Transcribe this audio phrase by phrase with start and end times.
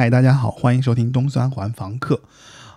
[0.00, 2.22] 嗨，大家好，欢迎收听东三环房客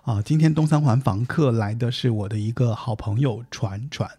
[0.04, 0.22] 啊。
[0.22, 4.11] 今天东三环房客来的是我的一个好朋友传传，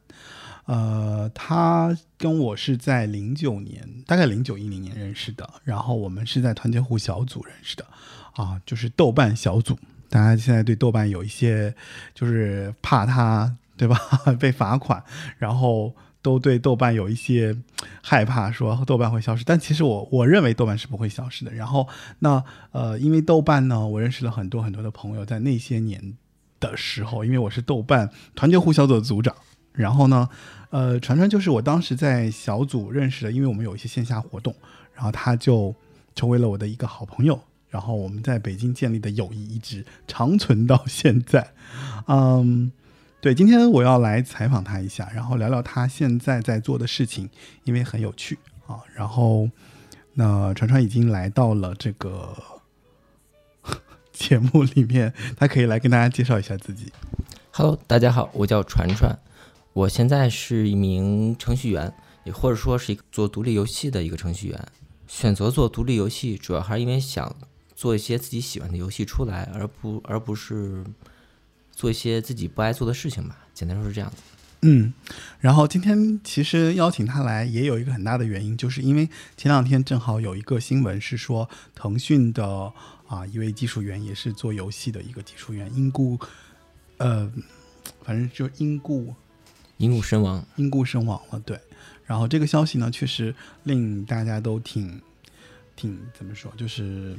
[0.65, 7.84] 呃，他跟我是在零九年，大概零九一零年认识的，然后我们是在团结湖小组认识的
[8.37, 9.78] 啊，就是豆瓣小组。
[10.09, 11.75] 大家现在对豆瓣有一些
[12.15, 14.00] 就是怕他对吧
[14.41, 15.05] 被罚款，
[15.37, 15.95] 然后。
[16.25, 17.55] 都对豆瓣有一些
[18.03, 21.53] 害怕，说豆瓣会消失，但其实我我认为豆瓣是不会消失的。
[21.53, 21.86] 然后
[22.20, 26.14] 那呃，因为豆瓣呢，我认识了很多很多的朋友，在那些年
[26.58, 29.36] 的时候，因为我是豆瓣团结湖小组的组长，
[29.75, 30.31] 然后呢，
[30.70, 34.56] 呃，传传就是我当时在小组认识的，因为我们有一些线下活动，
[34.94, 35.75] 然后他就
[36.14, 37.38] 成为了我的一个好朋友，
[37.69, 41.53] 然后我们在北京建立的友谊一直长存到现在，
[42.06, 42.72] 嗯。
[43.25, 47.31] 对，今天我要来采访他一下，然后聊聊他现在在做的事情，
[47.62, 48.84] 因为很有趣啊。
[48.94, 49.48] 然后，
[50.12, 52.36] 那传传已经来到了这个
[54.12, 56.92] 节目里面，他可以来跟大家介绍一下自己。
[57.50, 59.19] Hello，大家好，我叫传传，
[59.72, 61.94] 我现在是一名程序员，
[62.25, 64.69] 也或者说是一个做独立游戏的一个程序员。
[65.06, 67.34] 选择做独立游戏，主要还是因为想
[67.75, 70.84] 做一些自己喜欢的游戏出来，而不而不是。
[71.75, 74.17] 做一些自己不爱做的事情吧，简单说是这样子。
[74.62, 74.95] 嗯，
[75.41, 82.73] 然后今天其实邀请他来也有一个很大的原因，就是因为前两天正好有一个新闻是说，腾讯的
[83.07, 86.19] 啊一位技术员也是做游戏的一个技术员因故，
[86.97, 87.31] 呃，
[88.03, 89.15] 反正就因故
[89.77, 91.39] 因故身亡，因故身亡了。
[91.41, 91.61] 对，
[92.06, 94.99] 然后这个消息呢，确实令大家都挺
[95.77, 97.15] 挺怎么说，就是。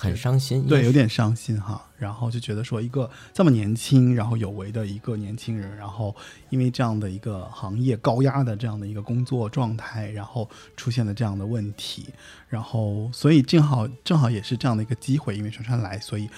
[0.00, 1.86] 很伤心，对，有点伤心哈。
[1.98, 6.16] 然后就觉得说，一个这么年轻，然后有为的一个年轻人，然后
[6.48, 12.06] 因为这样的一个行业高压的这样的一个工作状态，然后出现了这样的问题，
[12.48, 16.30] 然后所以正好正好也是这样的一个机会，因为川川来，所以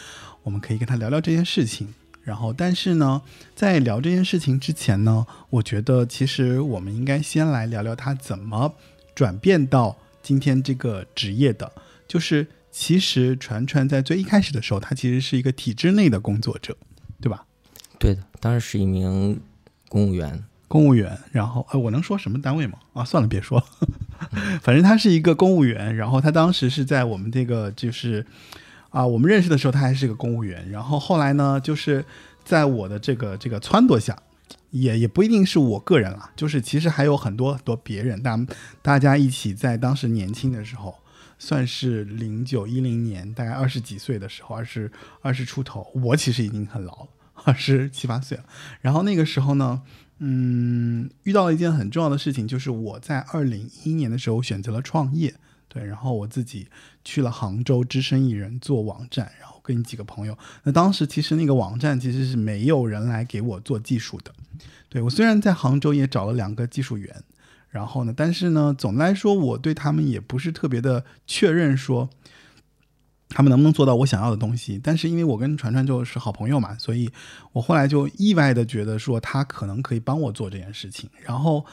[0.42, 1.94] 我们可以跟他聊聊这件事情。
[2.24, 3.22] 然后，但是呢，
[3.54, 8.74] 在聊这件事情之前呢，我觉得其实我们应该先来聊聊他怎么
[9.14, 11.70] 转变到今天这个职业的，
[12.08, 12.48] 就是。
[12.72, 16.76] 其实传传在最一开始的时候，他其实是一个体制内的工作者，
[17.20, 17.44] 对吧？
[17.98, 19.38] 对的，当时是一名
[19.90, 20.42] 公务员。
[20.66, 22.78] 公务员，然后，呃，我能说什么单位吗？
[22.94, 23.66] 啊，算了，别说了，
[24.64, 25.94] 反正他是一个公务员。
[25.94, 28.24] 然后他当时是在我们这个，就是
[28.88, 30.70] 啊，我们认识的时候，他还是个公务员。
[30.70, 32.02] 然后后来呢，就是
[32.42, 34.18] 在我的这个这个撺掇下，
[34.70, 38.40] 也也不一定是我个人了，就是其实还有很多很多别人，大
[38.80, 40.94] 大家一起在当时年轻的时候。
[41.42, 44.88] 算是零九一零年，大概二十几岁的时候，二十
[45.22, 47.08] 二十出头，我其实已经很老了，
[47.42, 48.44] 二十七八岁了。
[48.80, 49.82] 然后那个时候呢，
[50.20, 55.34] 嗯，遇到了一件很重要的事情，就是我在二零一一年的时候选择了创业，
[55.66, 56.68] 对，然后我自己
[57.04, 60.38] 去了杭州，只身一人做网站，然后跟几个朋友。
[60.62, 64.32] 那当时其实那个网站其实是没有人来给我做技术的，
[64.88, 67.20] 对我虽然在杭州也找了两个技术员。
[67.72, 68.12] 然后呢？
[68.14, 72.10] 但是呢，总的来说，我对他们也不是特别的确认，说
[73.30, 74.78] 他们能不能做到我想要的东西。
[74.78, 77.10] 但是因为我跟传传就是好朋友嘛，所以
[77.52, 81.08] 我后来就意外的觉得说他可能可以帮我做这件事情。
[81.22, 81.64] 然后，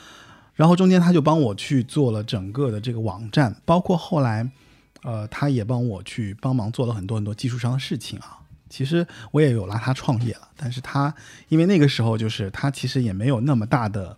[0.55, 4.49] 然后中间他就帮我去做了整个的这个网站，包括后来，
[5.03, 8.39] 呃，他也帮我去帮忙做了很多很多技术上的事情啊。
[8.69, 11.13] 其实我也有拉他创业了，但是他
[11.49, 14.15] 因为那个时候就是他其实也没有那么大的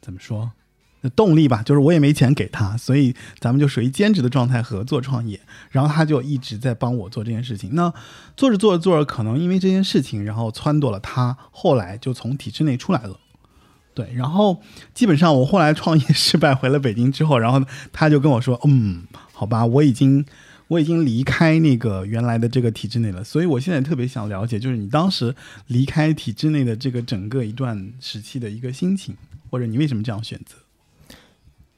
[0.00, 0.52] 怎么说。
[1.10, 5.40] 动力吧，就是我也没钱给他，所以咱们就属于兼职的状态合作创业。
[5.70, 7.70] 然后他就一直在帮我做这件事情。
[7.74, 7.92] 那
[8.36, 13.18] 做着做着做着，可能因为这件事情，然后撺掇了他，后来就从体制内出来了。
[13.94, 14.62] 对，然后
[14.94, 17.60] 基本上我后来创业失败回了北京之后，然后
[17.92, 19.02] 他就跟我说：“嗯，
[19.32, 20.24] 好吧，我已经
[20.68, 25.34] 我已经离开那个原来的这个体制内了，所以我现在特别想了解，就是你当时
[25.66, 29.16] 离开体制内的这个整个一段时期的一个心情，
[29.50, 30.54] 或者你为什么这样选择？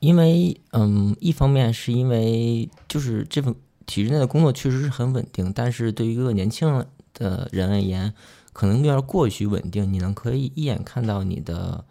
[0.00, 3.55] 因为，嗯，一方面是因为就是这份
[3.87, 8.12] 体制内的工作确实是很稳定，但是对于一个年轻的人而言，
[8.52, 9.93] 可能有点过于稳定。
[9.93, 11.85] 你能可以一眼看到你的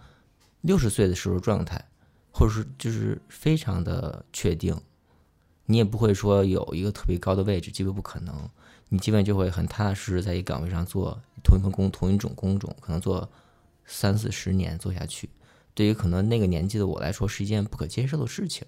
[0.62, 1.86] 六十岁的时候状态，
[2.32, 4.76] 或者是就是非常的确定，
[5.68, 8.50] 你也不会说有一个特别高的位置，基本不可能。
[8.92, 13.30] 你基本就会很踏踏实实在一岗位上做同一份工、同一种工种，可能做
[13.86, 15.30] 三四十年做下去。
[15.80, 18.68] 对于可能那个年纪的我来说，是一件不可接受的事情。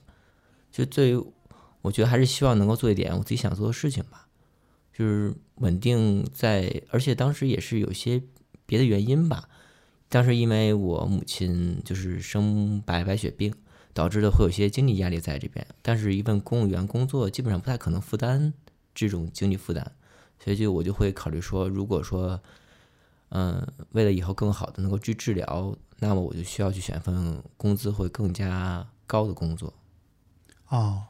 [0.71, 1.21] 就对于
[1.81, 4.29] 我觉得还是希望能够做一点我自己想做的事情吧，
[4.93, 8.23] 就是稳定在，而且当时也是有些
[8.65, 9.49] 别的原因吧。
[10.07, 13.53] 当时因为我母亲就是生白白血病，
[13.91, 15.67] 导致的会有些经济压力在这边。
[15.81, 18.53] 但是一份公务员工作基本上不太可能负担
[18.95, 19.91] 这种经济负担，
[20.41, 22.41] 所以就我就会考虑说，如果说，
[23.31, 25.75] 嗯，为了以后更好的能够去治疗。
[26.03, 29.71] 那么我就需要去选份工资会更加高的工作。
[30.67, 31.03] 哦，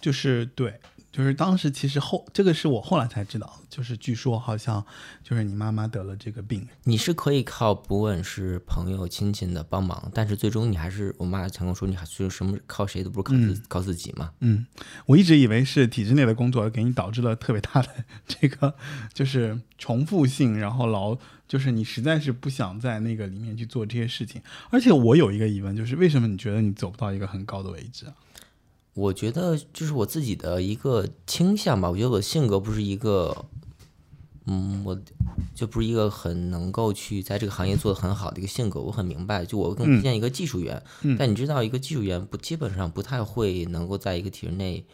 [0.00, 0.80] 就是对，
[1.12, 4.84] 就是当时其实后这个是我后来才知道，就是据说好像
[5.22, 14.32] 就是你妈妈得了这个病，你是可以靠不问是朋友亲戚的帮忙，但是最终你还是我妈常跟我说，你还是什么靠谁都不是靠自靠自己嘛。
[14.40, 14.66] 嗯，
[15.06, 17.88] 我一直以为是体制内的工作给你导致了特别大的
[18.26, 18.74] 这个
[19.12, 21.16] 就是重复性，然后劳。
[21.46, 28.14] 就是你实在是不想在那个里面去做这些事情，而且我有一个疑问，就是为什么你觉得你走不到一个很高的位置啊？
[28.94, 31.90] 我觉得就是我自己的一个倾向吧。
[31.90, 33.44] 我觉得我的性格不是一个，
[34.46, 34.98] 嗯，我
[35.54, 38.80] 就不是一个很能够去在这个行业做的很好的一个性格。
[38.80, 40.82] 我很明白，就我更偏向一个技术员。
[41.18, 44.84] 但你知道，一个技术员不基本上不太会能够在一个体制内。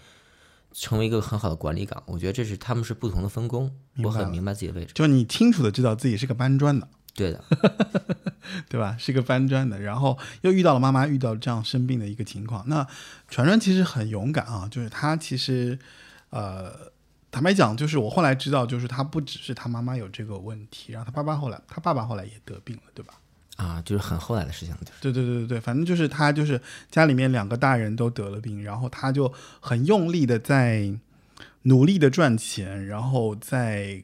[0.72, 3.70] 成为一个很好的管理岗，我觉得这是他们是不同的分工。
[4.02, 7.44] 我很明白自己的位置，就你清楚的知道自己是个搬砖的，对的，
[8.68, 8.96] 对吧？
[8.98, 12.64] 是个搬砖的，然后又遇到了妈妈遇到这样生病的一个情况。
[12.68, 12.86] 那
[13.28, 15.78] 传传其实很勇敢啊，就是他其实，
[16.30, 16.72] 呃，
[17.30, 23.14] 坦白讲，就是我后来知道，就是他不只是他妈妈有这个问题，然后他爸爸后来，他爸爸后来也得病了，对吧？
[23.60, 26.58] 啊，就是很后来的事情，对对对对对，反正就是他就是
[26.90, 29.30] 家里面两个大人都得了病，然后他就
[29.60, 30.90] 很用力的在
[31.64, 34.02] 努力的赚钱，然后在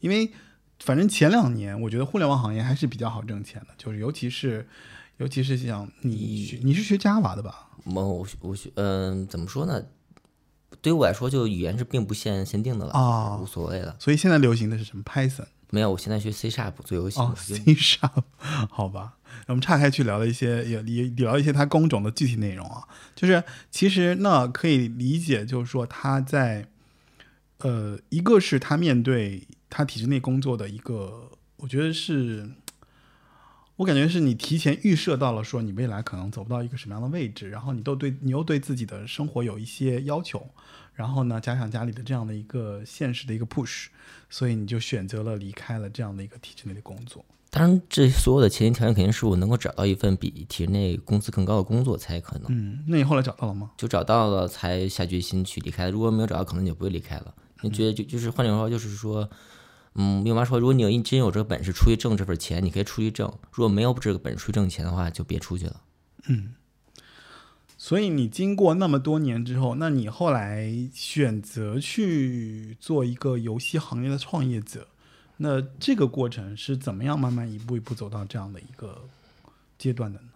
[0.00, 0.32] 因为
[0.80, 4.66] 反正前两年我觉得互联网行业还是比较好挣钱的，就是尤其是
[5.18, 7.68] 尤其是像你你是学 Java 的吧？
[7.84, 9.80] 我我学嗯怎么说呢？
[10.82, 13.94] 对于我来说，就语言是并不限限定的了啊，无所谓了。
[14.00, 15.46] 所以现在流行的是什么 Python？
[15.70, 17.18] 没有，我现在学 C sharp 做游戏。
[17.20, 18.22] 哦，C sharp，
[18.70, 19.14] 好吧。
[19.48, 22.82] 我们岔开去聊了一些，也也聊一些他工种的具体内容啊。
[23.14, 26.66] 就是其实那可以理解，就是说他在，
[27.58, 32.48] 呃，一个是他面对他体制内工作的一个，我觉得是，
[33.76, 40.48] 我感觉是你提前预设到了说你未来可能走不到一个什么样的位置，然后你都对你又对自己的生活有一些要求。
[40.94, 43.88] 然后呢，加上家里的这样的一个现实的一个 push，
[44.30, 47.22] 所以你就选择了离开了这样的一个体制内的工作。
[47.50, 52.46] 当然，这所有的前提条件肯定是我能够找到一份比体制内工资更高的工作才可能。
[52.48, 53.70] 嗯，那你后来找到了吗？
[53.76, 55.90] 就找到了，才下决心去离开。
[55.90, 57.34] 如果没有找到，可能就不会离开了。
[57.60, 59.28] 你觉得就就是换句话说，就是说，嗯，
[59.96, 65.80] 我妈说，如果你有真有这个本事出去挣这份钱，你可以出去挣；如果没有这个本事出去挣钱的话，就别出去了。
[66.28, 66.54] 嗯。
[67.78, 74.88] 所以你经过那么多年之后，那你后来选择去做一个游戏行业的创业者，
[75.36, 79.04] 那这个过程是怎么样慢慢一步一步走到这样的一个
[79.78, 80.28] 阶段的呢？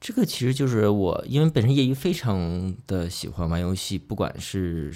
[0.00, 4.92] 这个其实就是我，因为本身业余非常的喜欢玩游戏，不管是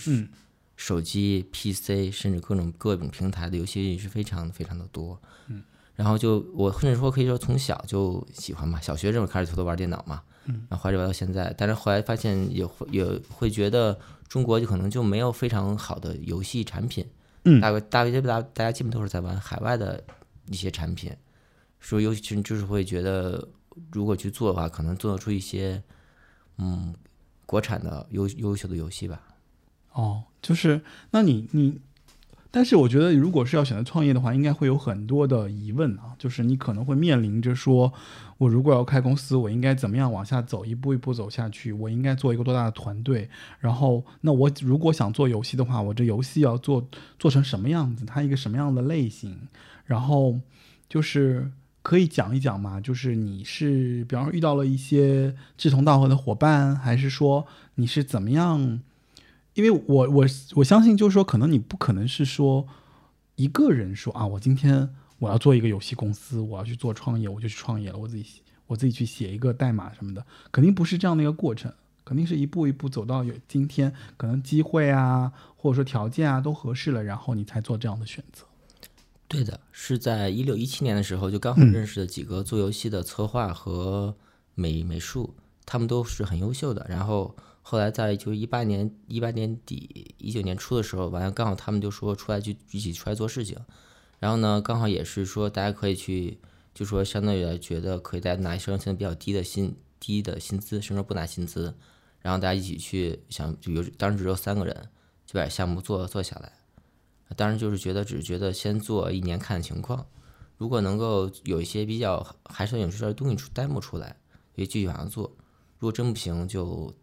[0.79, 5.21] 手机、PC，甚至各种各种平台的游戏也是非常非常的多。
[5.49, 5.63] 嗯，
[5.97, 10.23] 然后就我甚至说可以说从小就喜欢嘛，小学这会开始偷偷玩电脑嘛。
[10.71, 17.07] 然后怀着玩到现在，但是后来发现也会也会觉得中国就可能就没有非常好的游戏产品，
[17.45, 20.03] 嗯，大概大概大大家基本都是在玩海外的
[20.47, 21.15] 一些产品，
[21.81, 23.47] 说尤其就是会觉得
[23.93, 25.83] 如果去做的话，可能做得出一些
[26.57, 26.95] 嗯
[27.45, 29.21] 国产的优优秀的游戏吧。
[29.93, 31.81] 哦，就是那你你。
[32.51, 36.15] 但是我觉得，如果是要选择创业的话，应该会有很多的疑问啊。
[36.19, 37.93] 就是你可能会面临着说，
[38.39, 41.73] 我如果要开公司，我应该怎么样往下走，一步一步走下去？
[41.73, 43.29] 我应该做一个多大的团队？
[43.61, 48.07] 然后，那我如果想做游戏的话，我这游戏要做做成什么样子？
[48.07, 49.39] 它一个什么样的类型？
[49.85, 50.41] 然后
[50.89, 51.53] 就是
[51.83, 52.81] 可以讲一讲嘛？
[52.81, 58.81] 就是你是，比方说遇到了一些志同道合的伙伴，还是说你是怎么样？
[59.59, 60.25] 因为我我
[60.55, 62.65] 我相信，就是说，可能你不可能是说
[63.35, 64.89] 一个人说啊，我今天
[65.19, 68.25] 我要做一个游戏公司，我要去做创业，我就去创业了，我自己
[68.69, 71.73] 我自己去写一个代码什么的，肯定不是这样的一个过程，
[72.05, 78.45] 肯定是一步一步走到有今天可能机会啊，或者说条件啊都合适了，然后你才做这样的选择。
[79.27, 84.15] 对的，是在一六一七年的时候，就刚好认识了几个做游戏的策划和
[84.55, 85.35] 美美术，
[85.67, 86.87] 他们都是很优秀的。
[86.89, 87.35] 然后
[87.71, 93.59] 后来在就是一八年一八年底一九年初的时候，完了刚好他们就说出来就一起出来做事情。
[94.19, 96.39] 然后呢，刚好也是说大家可以去，
[96.73, 101.75] 就说相当于觉得可以大家拿生成比较低的薪低的薪资，甚至不拿薪资，
[102.21, 104.89] 然后大家一起去想，就有当时只有三个人
[105.27, 106.51] 就把项目做做下来。
[107.37, 110.07] 当然，就是觉得只是觉得先做一年看情况，
[110.57, 114.17] 如果能够有一些比较还是有出来东西出 demo 出来，
[114.57, 115.37] 可以继续往上做。
[115.79, 116.95] 如果真不行，就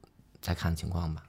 [0.46, 1.24] 再看情况吧。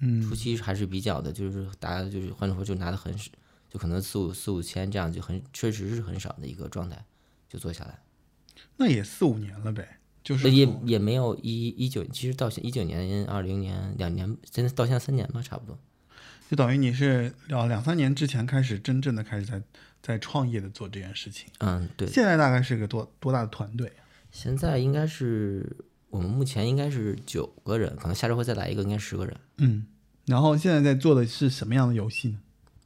[0.00, 3.30] 嗯，初期还是比较的，就是大家就是换句话说，就拿的很少，
[3.68, 7.04] 就可能四五四五千这样，就很确实是很少的一个状态，
[7.50, 8.00] 就做下来。
[8.78, 15.78] 那也四五年了呗，就是也也没有一一九，其实到现一九年、二零年两年，现在到现在三年吧，差不多。
[16.48, 19.60] 就等于你是两两三年之前开始真正的开始在
[20.00, 21.48] 在创业的做这件事情。
[21.58, 22.08] 嗯，对。
[22.08, 23.92] 现在大概是个多多大的团队？
[24.30, 25.76] 现在应该是
[26.10, 29.36] 我们目前应该是九个人，可能下周会再来一个，应该十个人。
[29.58, 29.86] 嗯，
[30.26, 32.38] 然后现在在做的是什么样的游戏呢？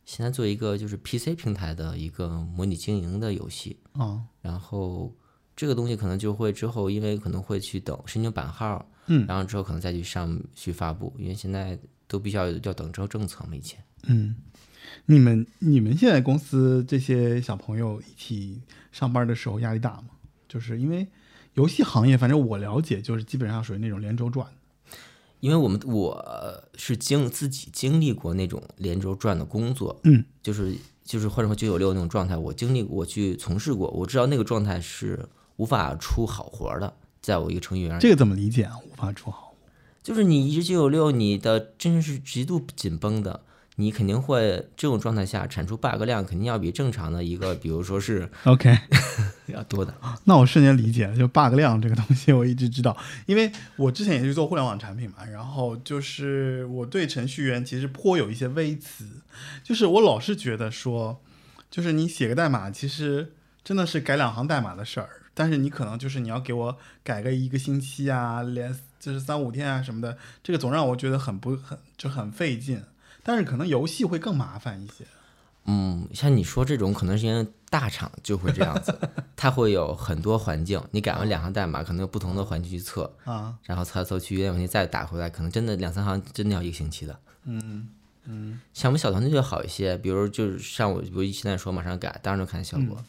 [0.05, 3.79] 现在做一个就是 PC 平台的一个模拟经营的游戏。
[3.93, 4.25] 哦。
[4.41, 5.15] 然后
[5.55, 11.79] 这个东西可能就会之后，因为可能会去等申请版号，嗯，然后之后可能再去上去发布，因为现在。
[12.11, 13.79] 都必须要要等之后政策嘛，以前。
[14.09, 14.35] 嗯，
[15.07, 18.61] 你们你们现在公司这些小朋友一起
[18.91, 20.09] 上班的时候压力大吗？
[20.49, 21.07] 就是因为
[21.55, 24.47] 游戏行业，反正我了解，就是基本上属于那种连轴转。
[25.41, 35.27] 因为我们我是经自己经历过那种连轴转的工作，嗯，就是就是或者说九九六那种状态，我经历我去从事过，我知道那个状态是
[35.57, 36.93] 无法出好活的，
[37.23, 37.99] 在我一个程序员。
[37.99, 38.77] 这个怎么理解啊？
[38.87, 39.55] 无法出好。
[40.03, 43.41] 就是你一直九九六，你的真是极度紧绷的，
[43.77, 48.77] 你肯定会这种状态下产出 bug 量肯定要比正常的一个，比如说是 OK
[49.51, 49.93] 比较多的。
[50.25, 59.05] 那我瞬间理解了，就 bug 量这个东西，我一直知道，因为我之前也是做互联网产品嘛，然后就是我对程序员其实颇有一些微词，
[59.65, 61.21] 就是我老是觉得说，
[61.71, 63.33] 就是你写个代码，其实
[63.65, 68.75] 真的是改两行代码的事儿，但是你可能就是你要给我改个一个星期啊，连。
[69.01, 72.83] 就是三五天啊什么的，这个总让我觉得很不很就很费劲。
[73.23, 75.07] 但是可能游戏会更麻烦一些。
[75.71, 78.93] 嗯，像你说这种，可能是因为大厂就会这样子，
[79.37, 87.17] 它会有很多环境，你改完两行代码，可能有不同的环境去测啊，然后测测去有点问题再打回来，可能真的两三行真的要一个星期的。
[87.45, 87.89] 嗯
[88.25, 93.03] 嗯，像我们小团队就好一些，比如就是像我，比如现在说马上改，当然就看效果。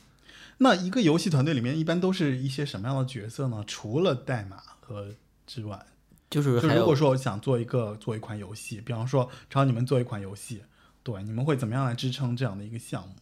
[0.60, 3.64] 那一个游戏团队里面一般都是一些什么样的角色呢？
[3.66, 5.08] 除了代码和
[5.48, 5.84] 之外，
[6.30, 10.62] 就是如果说我想做一个做一款游戏，比方说朝你们做一款游戏，
[11.04, 13.16] 对，你们会怎么样来支撑这样的一个项目？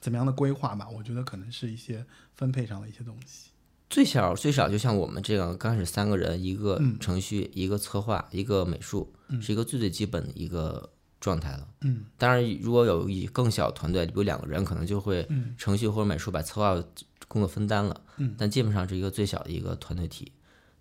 [0.00, 0.88] 怎么样的规划吧？
[0.88, 3.50] 我觉得可能是一些分配上的一些东西。
[3.90, 11.68] 最小最少就像我们这样，刚开始三个人，一个程序，一个策划，一个美术，是一个最最基本的一个状态了。
[11.80, 16.82] 嗯，当然如果有以更小团队，比如两个人，可能就会程序或者美术把策划
[17.26, 18.00] 工作分担了。
[18.16, 20.32] 嗯，但基本上是一个最小的一个团队体。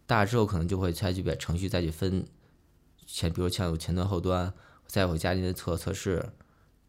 [0.06, 2.26] 大之后可能就会再去把程序再去分
[3.06, 4.54] 前，比如像有前端后端，
[4.90, 6.34] 再会加进的测测试，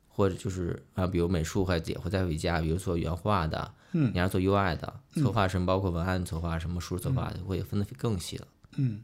[0.09, 8.49] 或者就是啊，比如美术或者也会再回家，比如做原画的，嗯，你要做 UI 的策划什么，包括文案策划什么，数字策划的会分的更细了。
[8.77, 9.03] 嗯，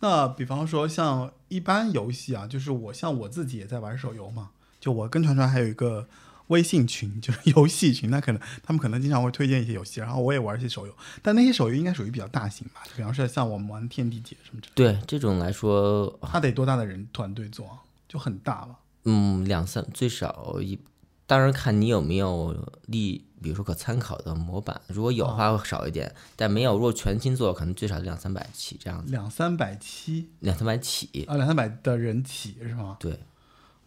[0.00, 4.50] 那比方说像一般游戏啊，就是我像我自己也在玩手游嘛，
[4.80, 6.08] 就我跟传传还有一个。
[6.52, 14.94] 微信群 就是游戏群，那可能他们可能经常会推荐一些游戏，然后我也玩一些手游，但那些手游应该属于比较大型吧，比方说像我们玩《天地劫》什么之类的。
[14.94, 17.66] 对这种来说，他得多大的人团队做？
[18.06, 18.78] 就很大了。
[19.04, 20.78] 嗯，两三最少一，
[21.26, 22.54] 当然看你有没有
[22.86, 29.10] 立，比如说可参考的模板，如果有的话会少一点，但没有，如果全新做，可能最少两三百起这样子。
[29.10, 30.28] 两三百起？
[30.40, 32.96] 两三百起啊，两三百的人起是吗？
[33.00, 33.18] 对。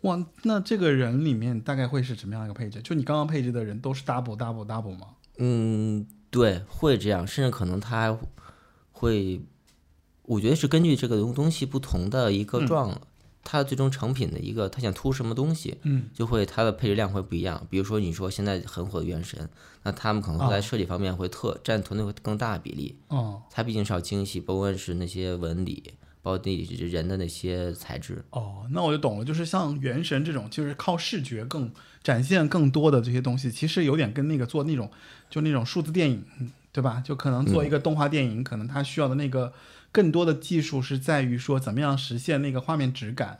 [0.06, 2.80] 哇，那这个人里面大概会是什么样一个配置？
[2.82, 5.08] 就你刚刚配置的人都是 double double double 吗？
[5.38, 8.18] 嗯，对，会这样，甚至可能他还
[8.92, 9.42] 会，
[10.22, 13.02] 我觉得是根据这个东东西不同的一个状，
[13.44, 17.66] 它最终成品的一个，他想突什么东西，嗯，就会它的配置量会不一样。
[17.70, 19.50] 比如说你说现在很火的原神，
[19.84, 22.96] 那他们可能会在设计方面会特占团队会更大比例。
[23.08, 25.94] 哦，它毕竟是要精细，不管是那些纹理。
[26.26, 26.56] 包括那
[26.88, 28.26] 人的那些材质。
[28.32, 34.90] 哦，那我就懂了，就是像《原神》这种，就是靠视觉更展现更多的这些东西，其实有点跟那个做那种
[35.30, 36.26] 就那种数字电影，
[36.72, 37.00] 对吧？
[37.06, 39.54] 就可能做一个动画电影，可能它需要的那个
[39.92, 43.38] 更多的技术是在于说怎么样实现那个画面质感，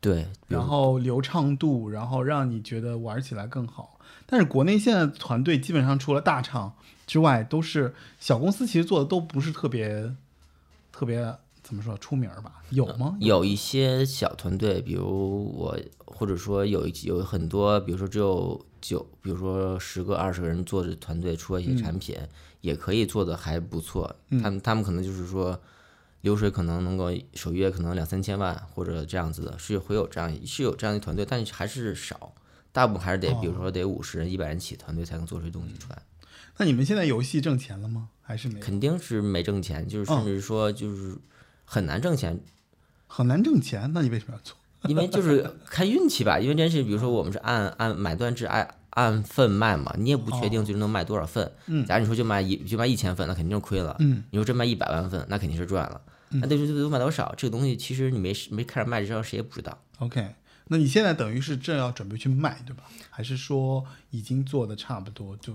[0.00, 3.98] 对，然后流畅度，然后让你觉得玩起来更好。
[4.26, 10.14] 但是国内现在团队基本上除了大厂之外，都是小公司，其实做的都不是特别
[10.92, 11.34] 特别
[11.68, 12.62] 怎么说出名儿吧？
[12.70, 13.14] 有吗？
[13.20, 22.16] 有一些小团队，比如我，或者说有有很多，比如说只有九，比如说十个、二十个人做的团队出了一些产品，
[22.62, 24.16] 也可以做的还不错。
[24.42, 25.60] 他们他们可能就是说
[26.22, 32.32] 流水可能能够首月可能两三千万或者这样子的，是会有这样是有这样的团队，但是还是少，
[32.72, 36.02] 大部分还是得比如说得五十人、一百人起团队才能做出东西出来。
[36.56, 38.08] 那你们现在游戏挣钱了吗？
[38.22, 38.58] 还是没？
[38.58, 41.14] 肯定是没挣钱，就是甚至说就是
[41.70, 42.40] 很难挣钱，
[43.06, 44.56] 很难挣钱，那你为什么要做？
[44.88, 51.52] 因为就是看运气吧，因为真是比如说我们是按按买断制按按份卖嘛，你也不确定最终能卖多少份。
[51.66, 53.96] 嗯假如你说就卖一就卖一千份，那肯定是亏了。
[53.98, 56.00] 嗯你说真卖一百万份，那肯定是赚了。
[56.30, 57.34] 那对对对，卖多少？
[57.36, 59.76] 这个东西其实你没没开始卖之前，谁也不知道。
[59.98, 60.34] OK，
[60.68, 62.84] 那你现在等于是正要准备去卖，对吧？
[63.10, 65.54] 还是说已经做的差不多就？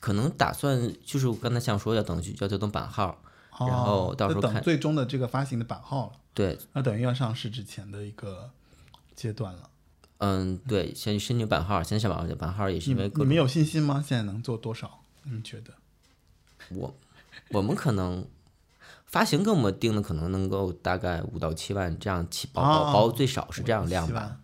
[0.00, 3.22] 可能打算就是我刚才想说要等要要等版号，
[3.58, 8.50] 哦然后到时候看最终的这个发行的版号了，对，那等于要上市之前的一个
[9.14, 9.70] 阶段了。
[10.18, 14.04] 嗯，对，先去申请版号，先上版号，版号也是因为你们有信心吗？
[14.06, 15.02] 现在能做多少？
[15.24, 15.74] 你们觉得？
[16.70, 16.94] 我
[17.50, 18.26] 我们可能
[19.06, 24.36] 发行跟我们定的可能能够大概五到七万这样起包包最少是这样量吧，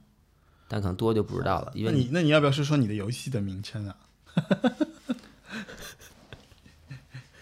[0.66, 3.96] 但可能多就不知道了，因为那你那你要不要说说你的游戏的名称啊？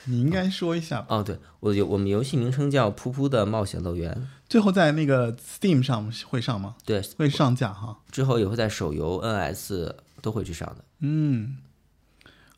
[0.07, 1.07] 你应该说一下吧。
[1.17, 4.13] 哦，对我有我们游戏名称叫《噗噗的冒险乐园》，
[4.49, 6.77] 最后在那个 Steam 上会上吗？
[6.85, 7.99] 对，会上架哈。
[8.11, 10.85] 之后也会在手游、NS 都会去上的。
[11.01, 11.57] 嗯，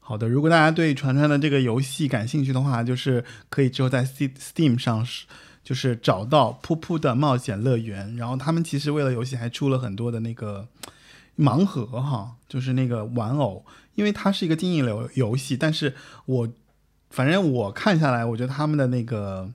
[0.01, 0.29] 好的。
[0.29, 5.27] 如果大家对传传的这个游戏感兴趣的话，就是可以之后在 Ste- Steam 上是
[5.63, 8.17] 就是找到噗噗的冒险乐园。
[8.17, 10.69] 然后他们其实为了游戏还出了很多的那个
[11.37, 15.95] 盲盒哈，就是那个玩偶，因为它是一个经营流游戏，但是
[16.27, 16.49] 我
[17.11, 19.49] 反正我看下来，我觉得他们的那个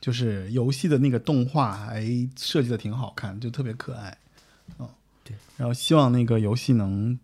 [0.00, 2.04] 就是游戏的那个动画还
[2.36, 4.16] 设计的挺好看，就特别可爱。
[4.78, 4.88] 嗯，
[5.24, 5.34] 对。
[5.56, 7.18] 然后希望那个游戏能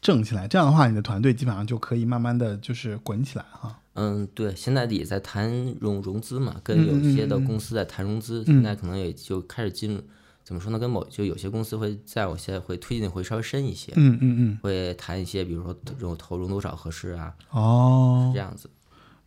[0.00, 3.78] 正起来，这样的话，你的团队基本上就可以慢慢的就是滚起来哈。
[3.94, 5.50] 嗯，对，现在也在谈
[5.80, 10.00] 融融资嘛，跟嗯有些的公司在谈融资，嗯现在可能也就开始进入，
[10.44, 10.78] 怎么说呢？
[10.78, 14.58] 跟某就有些公司会在我现在会推进的会稍微深一些，嗯嗯嗯。
[14.62, 18.70] 会谈一些，比如说融投融多少合适啊，哦这，样子。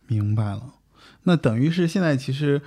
[0.06, 0.74] 明白了。
[1.24, 2.60] 那等于是现在其实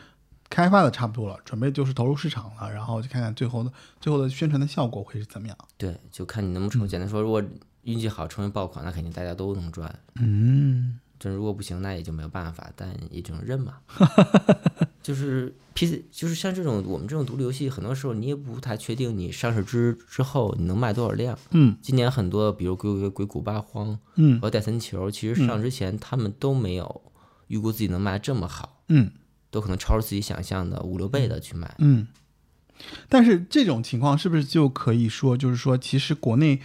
[0.49, 5.57] 开发的差不多了，准备就是投入市场了，然后就看看最后的最后的宣传的效果会是怎么样。
[5.77, 6.87] 对，就看你能不能成。
[6.87, 7.43] 简单说，如果
[7.83, 9.93] 运气好成为爆款，那肯定大家都能赚。
[10.15, 13.75] 嗯，这如果不行，那也就没有办法，但也只能认嘛。
[15.03, 21.37] 就是 PC，就是像这种我们这种独立游戏，很多时候你也不太确定你上市之之后你能卖多少量。
[21.51, 27.01] 嗯今年很多，比如鬼鬼鬼谷八荒嗯和戴森球，其实上之前他们都没有
[27.47, 29.11] 预估自己能卖这么好，嗯
[29.51, 31.75] 都可能超出自己想象的五六倍的去卖。
[31.79, 32.07] 嗯。
[33.07, 36.59] 但是这种情况是不是就可以说，就是说，其实国内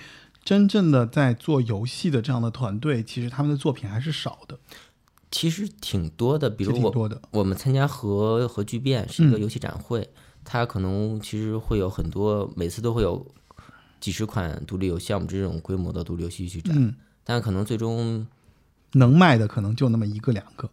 [0.44, 4.58] 真正的在做游戏的这样的团队，其实他们的作品还是少的，
[5.30, 7.22] 其实挺多的，比如我挺多的。
[7.30, 10.10] 我们参加核核聚变是一个嗯游戏展会，
[10.44, 13.24] 它可能其实会有很多，每次都会有
[14.00, 18.26] 几十款独立游戏，像我们这种规模的独立游戏去展，嗯，但可能最终
[18.92, 20.70] 能卖的可能就那么一个两个。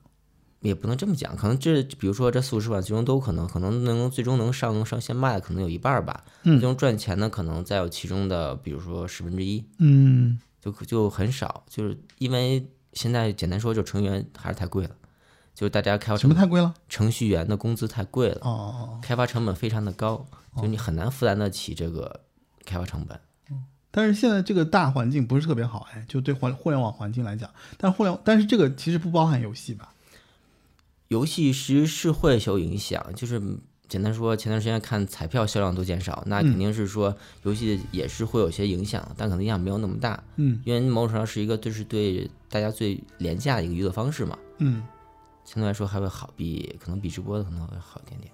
[0.62, 14.95] 也不能这么讲，可能这比如说这四五十款最终都可能，可能能最终能上上线卖的可能有一半儿吧，嗯最终赚钱的可能再有其中的，比如说十分之一，嗯就就很少，就是因为现在简单说，就程序员还是太贵了，
[15.53, 16.73] 就是大家开发什么太贵了？
[16.89, 18.39] 程序员的工资太贵了。
[18.41, 18.99] 哦哦哦。
[19.01, 20.25] 开发成本非常的高，
[20.60, 22.21] 就你很难负担得起这个
[22.65, 23.17] 开发成本。
[23.91, 29.93] 但是现在这个大环境不是特别好，哎，就对互互联网环境来讲，但互联但是这个其实不包含游戏吧？
[31.08, 33.41] 游戏其实是会受影响，就是
[33.88, 44.84] 简单说，前段时间看彩票销量都减少，那肯定是说游戏也是会有些影响，但可能影响没有那么大，嗯因为某种程度上是一个就是对大家最廉价的一个娱乐方式嘛，嗯，
[45.45, 48.32] 相对来说还会好，比可能比直播的可能会好一点点。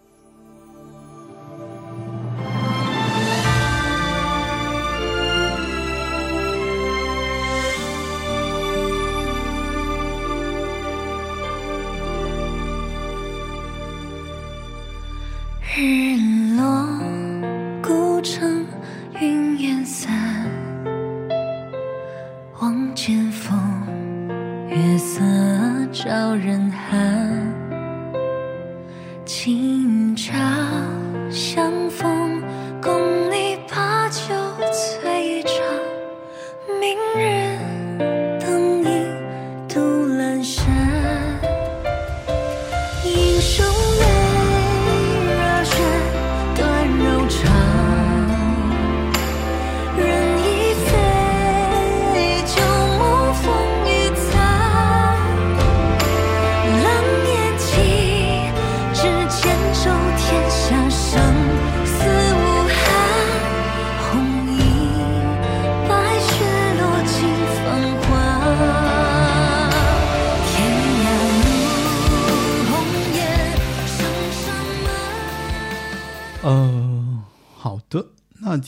[15.75, 16.15] 日
[16.55, 16.87] 落
[17.81, 18.63] 孤城
[19.19, 20.13] 云烟散，
[22.61, 23.57] 望见风，
[24.69, 25.19] 月色
[25.91, 27.51] 照人寒。
[29.25, 30.37] 清茶
[31.31, 31.83] 相。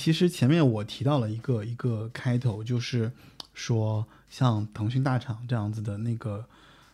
[0.05, 3.11] 其实前面我提到了一个一个开头，就是
[3.55, 6.45] 说像腾讯大厂这样子的那个，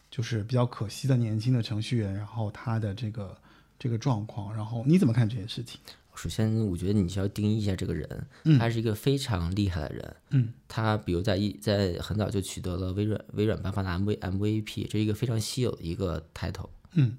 [0.10, 3.38] 就是比较可惜的年轻的程序员，然后他的这个
[3.78, 5.78] 这个状况，然后你怎么看这件事情？
[6.15, 10.15] 首先，我觉得你需要定义一下这个人，嗯他是一个非常厉害的人。
[10.30, 16.69] 嗯他比如在一在很早就取得了微软微软颁发的 M V MVP，这是一个非常稀有的一个 title。
[16.93, 17.17] 嗯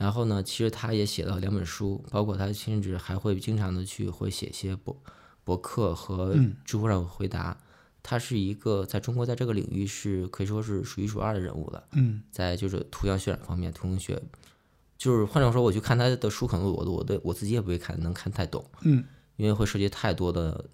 [0.00, 4.96] 然后呢，其实他也写了两本书，包括他甚至还会经常的去会写一些博
[5.44, 7.54] 博客和嗯知乎上回答。
[8.02, 14.22] 他是一个在中国在这个领域是可以说是数一数二的人物了，嗯在就是图像渲染方面，图形学，
[14.96, 19.04] 就是换种说，我去看他的书，可能我的我的我自己也不会看能看太懂，嗯
[19.36, 20.64] 因为会涉及太多的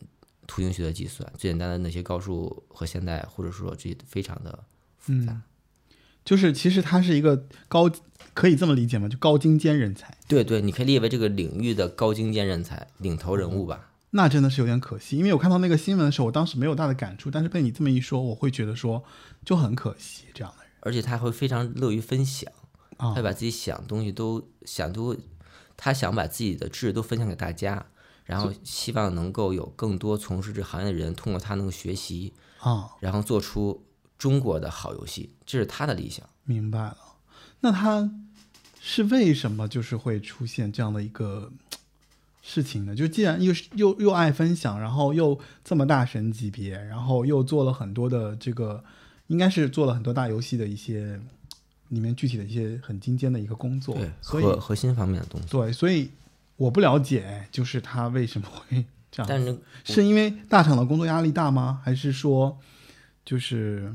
[0.47, 4.65] 图形学的计算，最简单的那些高数和现代，或者说这非常的
[4.97, 5.33] 复杂。
[5.33, 5.43] 嗯，
[6.25, 7.91] 就是其实他是一个高，
[8.37, 9.09] 可以这么理解吗？
[9.09, 10.15] 就高精尖人才。
[10.29, 13.93] 对对，你可以列为这个领域的高精尖人才、领头人物吧。
[14.11, 19.03] 那真的是有点可惜，因为我看到那个新闻的时候，我当时没有大的感触，但是被你这么一说，我会觉得说
[19.43, 22.53] 就很可惜这样的人而且他会非常乐于分享，
[22.99, 25.17] 啊他会把自己想的东西都想都，
[25.75, 27.87] 他想把自己的知识都分享给大家，
[28.25, 33.87] 然后希望能够有更多从事这行业的人通过他能够学习，啊，然后做出
[34.19, 36.29] 中国的好游戏，这是他的理想。
[36.45, 36.99] 明白了。
[37.61, 38.09] 那他
[38.89, 41.51] 是为什么就是会出现这样的一个
[42.41, 42.95] 事情呢？
[42.95, 48.85] 就既然又是又又爱分享，然后又这么大神级别，然后又做了很多的这个，
[49.27, 51.21] 应该是做了很多大游戏的一些
[51.89, 55.49] 里面具体的一些很精尖的一个工作对，，所以核核心方面的东西。
[55.49, 56.09] 对，所以
[56.55, 59.27] 我不了解，就是他为什么会这样。
[59.29, 61.81] 但是是因为大厂的工作压力大吗？
[61.83, 62.57] 还是说，
[63.25, 63.93] 就是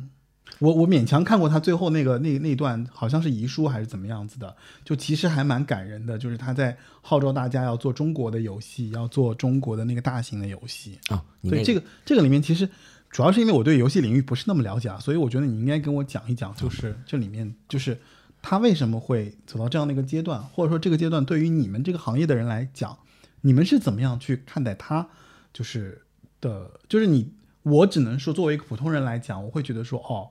[0.61, 6.19] 我我勉强看过他最后那个那那段，好像是遗书还是怎么样子的，就其实还蛮感人的。
[6.19, 10.99] 就是他在号召大家要做中国的游戏，要做中国的那个大型的游戏。
[11.09, 12.69] 哦，你对，那这个这个里面其实
[13.09, 17.99] 主要是因为我对游戏领域不是那么了解啊，所以我觉得你应该跟我讲一讲，就是这里面就是
[18.39, 22.95] 他为什么会走到这样的一个阶段，或者说这个阶段对于你们这个行业的人来讲，
[23.41, 25.07] 你们是怎么样去看待他？
[25.51, 26.03] 就是
[26.39, 30.29] 的，就是你，我只能说作为一个普通人来讲，我会觉得说，哦，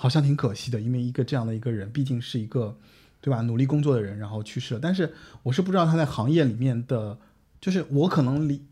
[0.00, 2.78] 好像挺可惜的，因为一个这样的一个人，毕竟是一个
[3.20, 4.80] 对吧，努力工作的人，然后去世了。
[4.80, 7.18] 但是我是不知道他在行业里面的，
[7.60, 8.64] 就是我可能离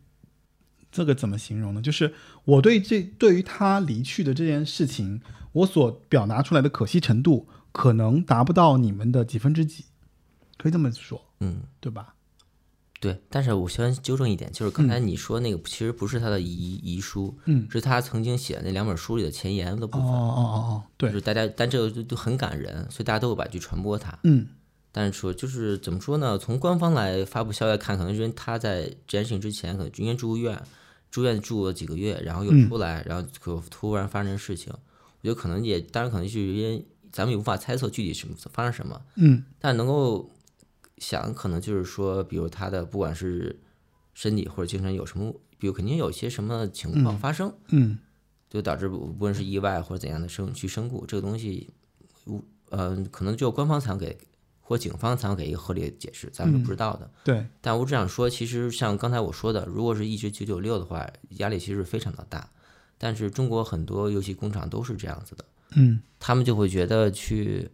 [0.90, 1.82] 这个怎么形容呢？
[1.82, 2.14] 就是
[2.46, 5.20] 我对这对于他离去的这件事情，
[5.52, 9.84] 我所表达出来的可惜程度，可能达不到你们的几分之几，
[10.56, 12.14] 可以这么说，嗯，对吧？
[13.00, 24.18] 对，但是我先纠正一点，就是刚才你说那个其实不是他的遗遗书，嗯是他曾经写的那两本书里的前言的部哦分，哦哦哦，对就是，大家，但这个就就很感人，所以大家都会把去传播它。
[24.24, 24.48] 嗯
[24.90, 26.36] 但是说就是怎么说呢？
[26.38, 30.60] 从官方来发布消息来看，可能是因为他在这件事情之前可能因为住院，
[31.10, 34.72] 住院住了几个月，然后又嗯出来，然后可突然发生事情。
[34.72, 40.28] 我觉得可能也，当然可能是因为咱们也无法猜测具体什么发生什么，嗯但能够
[41.00, 43.58] 想，可能就是说，比如他的不管是
[44.14, 47.98] 身体或者精神有什么，比如肯定有些什么情况发生，嗯
[48.50, 51.68] 就导致不无论是意外或者怎样的生去身故，这个东西，
[52.26, 54.16] 无呃，可能只有官方才能给，
[54.60, 57.10] 或警方才能给一个合理的解释，咱们是不知道的。
[57.24, 61.06] 对，但我只想说，其实像刚才我说的，如果是一直九九六的话，
[61.38, 62.50] 压力其实非常的大。
[63.00, 65.44] 但是中国很多游戏工厂都是这样子的，
[65.76, 67.70] 嗯他们就会觉得去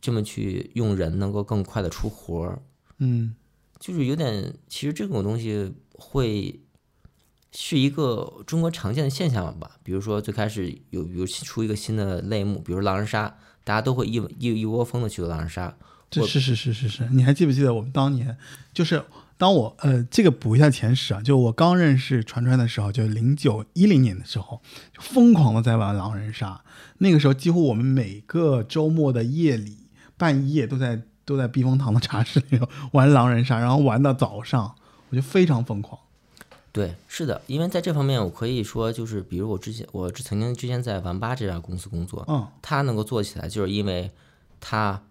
[0.00, 2.62] 这么去用人能够更快的出活儿，
[2.98, 3.34] 嗯
[3.78, 6.60] 就是有点，其实这种东西会
[7.52, 9.72] 是一个中国常见的现象吧。
[9.82, 15.76] 比如说最开始有，比如出一个新的类目，比如狼人杀，大家都会一一一窝蜂的去做狼人杀。
[16.08, 18.38] 这是是是是是，你还记不记得我们当年
[18.72, 19.04] 就是
[19.36, 24.62] 当我呃这个补一下前史啊，就我刚认识传传的时候，就零九一零年的时候，
[24.94, 26.62] 就疯狂的在玩狼人杀。
[26.98, 29.85] 那个时候几乎我们每个周末的夜里
[30.16, 32.60] 半夜都在都在避风塘的茶室里
[32.92, 34.74] 玩狼人杀，然后玩到早上，
[35.10, 36.00] 我就非常疯狂。
[36.72, 42.46] 对，是的，因为在这方面，我可以说就是，比如我之前，我曾经之前在玩吧这家公司工作，嗯。
[42.60, 44.10] 他能够做起来，就是因为
[44.60, 45.02] 他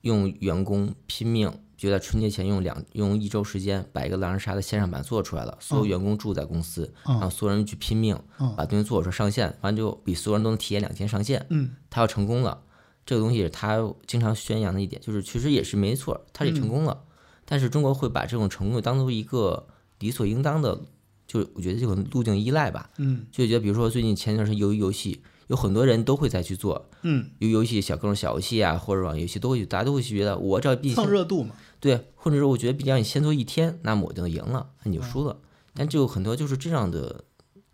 [0.00, 7.20] 用员工拼命，就在春节前用两用一周时间把一个狼人杀的线上版做出来了，所有员工住在公司，嗯。
[7.20, 8.54] 让所有人去拼命嗯。
[8.56, 11.72] 把东西做出来上线，完之后比所有人都能提前两天上线，嗯。
[11.90, 12.62] 他要成功了，
[13.04, 17.04] 这个东西是他经常宣扬的一点，就是其实也是没错，他也成功了。
[17.44, 19.66] 但是中国会把这种成功当做一个
[19.98, 20.80] 理所应当的，
[21.26, 31.54] 就我觉得这种路径依赖吧，嗯就觉得比如说最近前一段时间鱿鱼游戏，有很多人都会再去做嗯，鱿鱼游戏小各种小游戏啊，或者网游戏都会，大家都会觉得我只要比蹭热度嘛。
[31.80, 35.38] 对，或者说我觉得比较你先做一天，那么我就能赢了，那你就输了。
[35.74, 37.24] 但就很多就是这样的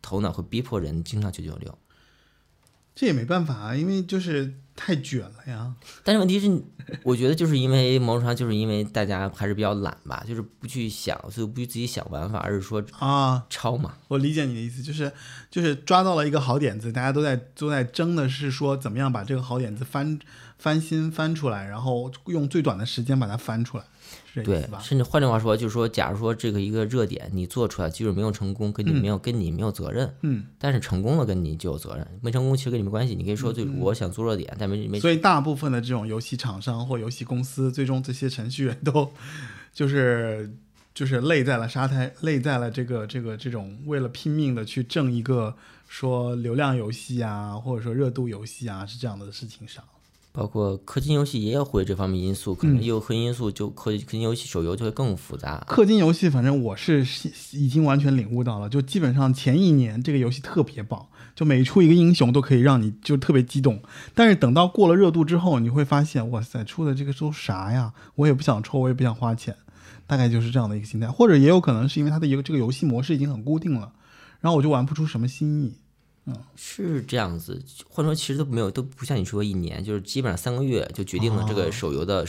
[0.01, 1.77] 头脑会逼迫人经常九九六。
[2.95, 5.75] 这也没办法啊，因为就是太卷了呀。
[6.05, 6.63] 但是问题是，
[7.03, 13.95] 我觉得就是因为某种上就是因为大家还是比较懒吧，就是不去想，所以不去自己想玩法，而是说啊，抄嘛。
[14.07, 15.11] 我理解你的意思，就是
[15.51, 20.19] 就是抓到了一个好点子，大家都在都在争的是说怎么样把这个好点子翻
[20.57, 23.85] 翻新翻出来，然后用最短的时间把它翻出来，
[24.45, 24.69] 对？
[24.81, 33.15] 甚至换句话说，就是说，假如说这个一个热点你做出来，即使没有成功，跟你没有、跟你没有责任，嗯，但是成功了跟你就有责任，没成功其实跟你没关系。
[33.15, 39.11] 你可以说，就我想做热点，但没没所以大部分的这种游戏厂商或游戏公司，最终这些程序员都
[39.73, 40.53] 就是
[40.95, 45.55] 就是累在了沙滩，累在了这个这个这种为了拼命的去挣一个
[45.87, 49.83] 说流量游戏啊，或者说热度游戏啊，是这样的事情上。
[50.31, 55.67] 包括氪金游戏也有会这方面因素，可嗯能有氪金因素，就氪氪金游戏手游就会更复杂。
[55.69, 57.05] 氪金游戏，反正我是
[57.53, 61.05] 已经完全领悟到了，就基本上前一年这个游戏特别棒，
[61.39, 63.81] 就每出一个英雄都可以让你就特别激动。
[64.13, 67.93] 但是等到过了热度之后，你会发现，哇塞，出的这个都啥呀？
[68.17, 69.55] 我也不想抽，我也不想花钱，
[70.05, 71.07] 大概就是这样的一个心态。
[71.07, 73.93] 或者也有可能是因为它的一个这个游戏模式已经很固定了，
[74.41, 75.77] 然后我就玩不出什么新意。
[76.27, 82.27] 嗯是这样子，或者说其实都没有，都不像你说一年，就是基本上三个月就决定了这个手游的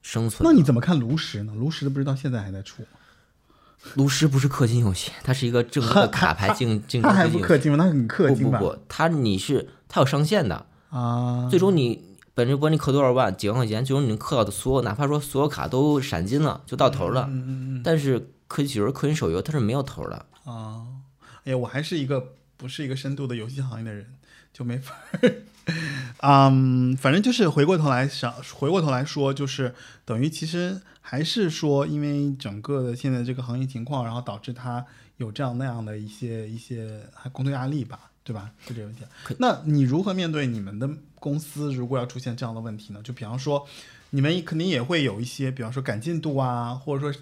[0.00, 0.48] 生存。
[0.48, 1.52] 那你怎么看炉石呢？
[1.54, 2.88] 炉石不是到现在还在出吗？
[3.94, 7.78] 炉石不是氪金游戏，它是一个正规的 卡牌竞竞它还争游戏不氪金吗？
[7.78, 8.58] 它很氪金吧？
[8.58, 17.26] 不不不，它你是它有上限的，啊，最终你本身不管你氪多少万，几万块钱，最终你能氪到的所有，哪怕说所有卡都闪金了，就到头了。
[17.30, 20.26] 嗯嗯嗯但是氪金手游、氪金手游它是没有头的。
[20.44, 20.84] 啊，
[21.44, 24.06] 哎呀，我还是一个不是一个深度的游戏行业的人，
[24.52, 25.32] 就没法儿。
[26.22, 34.84] 嗯，反正就是回过头来想，回过头来说，就是等于其实还是说，因为整个的现在这个行业情况，然后导致他
[35.18, 38.50] 有这样那样的一些一些还工作压力吧，对吧？
[38.66, 39.02] 就这个问题。
[39.38, 43.00] 那你如何面对你们的公司如果要出现这样的问题呢？
[43.02, 43.66] 就比方说，
[44.10, 47.20] 你们肯定也会有一些，比方说赶进度啊，或者说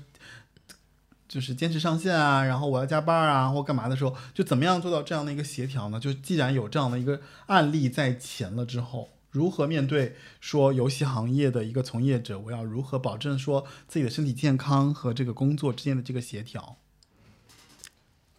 [1.28, 5.98] 就是坚持上线啊，然后我要加班啊，或干嘛的时候，就怎么样做到这样的一个协调呢？
[5.98, 16.78] 就既然有这样的一个案例在前了之后，如何面对说游戏行业的一个从业者，我要如何保证说自己的身体健康和这个工作之间的这个协调？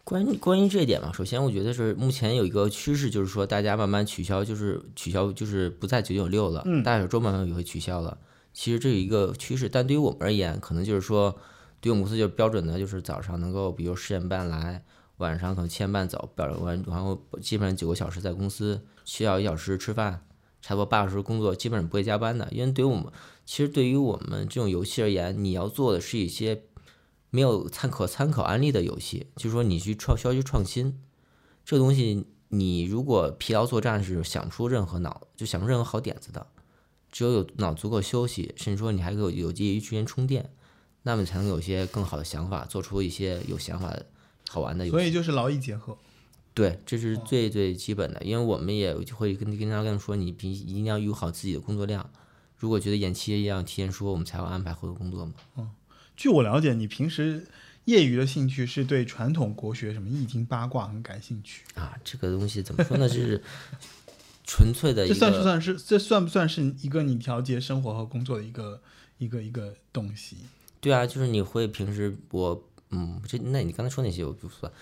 [0.02, 8.16] 关于关于这一点嘛，首先我觉得是目前有一个趋势，就是说大家慢慢取消，就是取消，就是不在九九六了，嗯大小周慢慢也会取消了。
[8.54, 11.38] 其实这有一个趋势，但对于我们而言，可能就是说，
[11.80, 14.84] 对我们公司就是标准的，就是早上能够比如十点半来，
[15.18, 20.26] 晚上可能七点半走，表完然后基本上九个小时在公司，需要一小时吃饭，
[20.60, 22.48] 差不多八小时工作，基本上不会加班的。
[22.50, 23.12] 因为对于我们，
[23.44, 26.62] 其实对于我们这种游戏而言，你要做的是一些
[27.30, 31.00] 没有参可参考案例的游戏，就是说你去创需要去创新，
[31.64, 36.46] 这东西你如果疲劳作战是想不出任何脑就想不出任何好点子的，
[37.12, 40.50] 只有有脑足够休息，甚至说你还有有介于之间充电，
[41.08, 43.96] 那么才能有一些更好的想法，做出一些有想法、
[44.50, 44.92] 好玩的游戏。
[44.92, 45.96] 所以就是劳逸结合。
[46.52, 52.10] 对，这是最最基本的，因为我们也会跟跟大家跟他们说，你必一定要有好自己的工作量。
[52.58, 55.32] 如果觉得延期要提前说，我们才会安排后头工作嘛。
[55.56, 55.70] 嗯
[56.14, 57.46] 据我了解，你平时
[57.86, 63.08] 业余的兴趣是对传统国学什么易经八卦很感兴趣，啊，这个东西怎么说呢？
[63.08, 63.42] 是
[64.44, 68.82] 纯粹的一个，这算不算是这算不算是一个你调节生活和工作的一个
[69.18, 70.36] 一个一个东西？
[70.80, 74.72] 对啊，就是你会平时我嗯，这那你刚才说那些我不算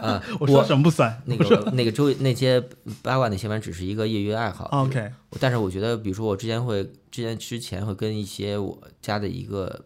[0.00, 1.22] 啊， 我说什么不算？
[1.26, 2.58] 那个那个周那些
[3.02, 4.64] 八卦那些，反正只是一个业余爱好。
[4.72, 9.84] OK，但是我觉得，比如说我之前会之前之前会跟一些我家的一个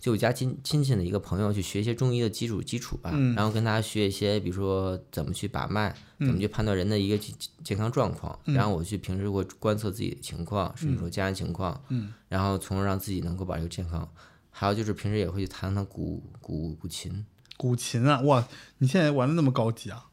[0.00, 14.08] 就我家亲亲戚的一个朋友去学一些中医的基础基础吧，嗯然后跟他学一些，比如说怎么去把脉，怎么去判断人的一个健健康状况，然后我去平时会观测自己的情况，甚至说家人情况，嗯，然后从而让自己能够把这个健康。
[14.52, 17.24] 还有就是平时也会去弹弹古古古琴，
[17.56, 18.46] 古琴啊，哇，
[18.78, 20.06] 你现在玩的那么高级啊？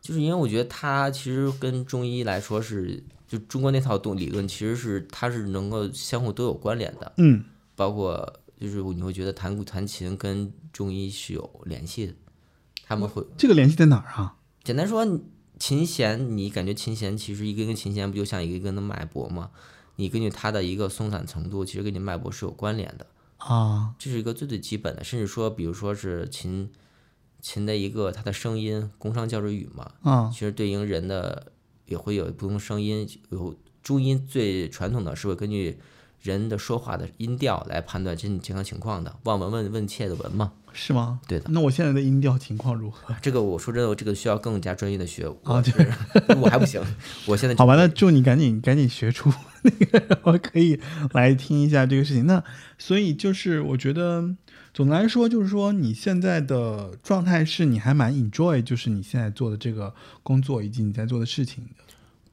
[0.00, 7.44] 就是因为我觉得它其实跟中医来说是，就中国那套动理论其实是它是能够相互都有关联的，嗯，
[7.76, 12.14] 包括就是你会觉得弹古弹琴跟中医是有联系的，
[12.84, 14.36] 他们会这个联系在哪儿啊？
[14.62, 15.06] 简单说，
[15.58, 19.50] 琴弦你感觉琴弦其实一根根琴弦不就像一根根的脉搏吗？
[19.96, 23.06] 你根据它的一个松散程度，其实跟你脉搏是有关联的。
[23.46, 26.72] 啊，这是一个最最基本的，甚至说，比如说是琴
[27.42, 30.30] 琴的一个它的声音，宫商角徵羽嘛，啊。
[30.32, 31.52] 其实对应人的
[31.84, 35.78] 也会有不同声音，有中音最传统的是会根据
[36.24, 40.52] 人的说话的音调来判断身体健康情况的，望闻问问切的闻嘛。
[40.76, 41.20] 是吗？
[41.28, 43.14] 对的那我现在的音调情况如何？
[43.22, 45.88] 这个我说真的，这个需要更加专业的学，啊，就是
[46.42, 46.82] 我还不行，
[47.26, 49.32] 我现在 好吧，那祝你赶紧赶紧学出
[49.62, 50.80] 那个，我可以
[51.12, 52.26] 来听一下这个事情。
[52.26, 52.42] 那
[52.76, 54.34] 所以就是我觉得
[54.72, 61.83] 总的来说，就是说你现在的状态是你还蛮 enjoy，就是你现在做的这个工作以及你在做的事情的。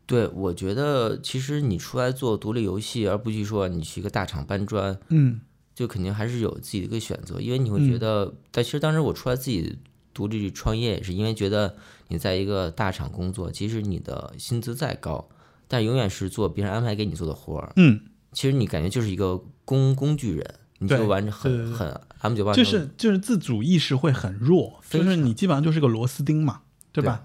[0.06, 5.40] 对，我觉得其实你出来做独立游戏，而不去说你去一个大厂搬砖，嗯
[5.74, 9.80] 就肯定还是有自己的一个选择，因为你会觉得，但其实当时我出来自己
[10.14, 11.76] 独立创业，也是因为觉得
[12.10, 15.30] 你在一个大厂工作，即使你的薪资再高，
[15.70, 17.72] 但永远是做别人安排给你做的活儿。
[17.78, 18.02] 嗯，
[18.34, 27.24] 其实你感觉就是一个工工具人，你就完很很 M 九八，就是就是自主意识会很弱，就是你基本上就是个螺丝钉嘛，对吧？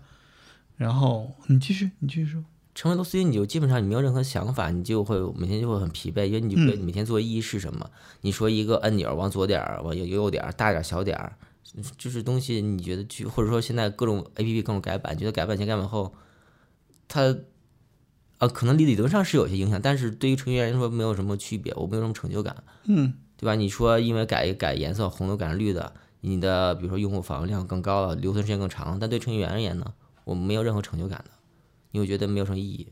[0.77, 2.45] 然后你继续，你继续说。
[2.77, 7.91] 成为螺丝钉，你就基本上你没有任何想法，你就会每天就会很疲惫，因为你不嗯每天做的意义是什么？
[8.21, 11.33] 你说一个按钮往左点儿，往右右点儿，大点儿小点儿，
[11.97, 16.13] 就是东西你觉得去，或者说现在各种 A P P 各种改版，觉得改版前改版后，
[17.09, 17.35] 它
[18.37, 23.55] 啊可能理理论上是有些影响，但是对于程序员来说没有什么区别，我没有什么成就感，嗯对吧？
[23.55, 31.31] 你说因为改一改颜色，红的改成绿的，你的比如说用户访问量更高了，留存时间更长，但对程序员而言呢，我没有任何成就感的，
[31.97, 32.89] 你会觉得没有什么意义。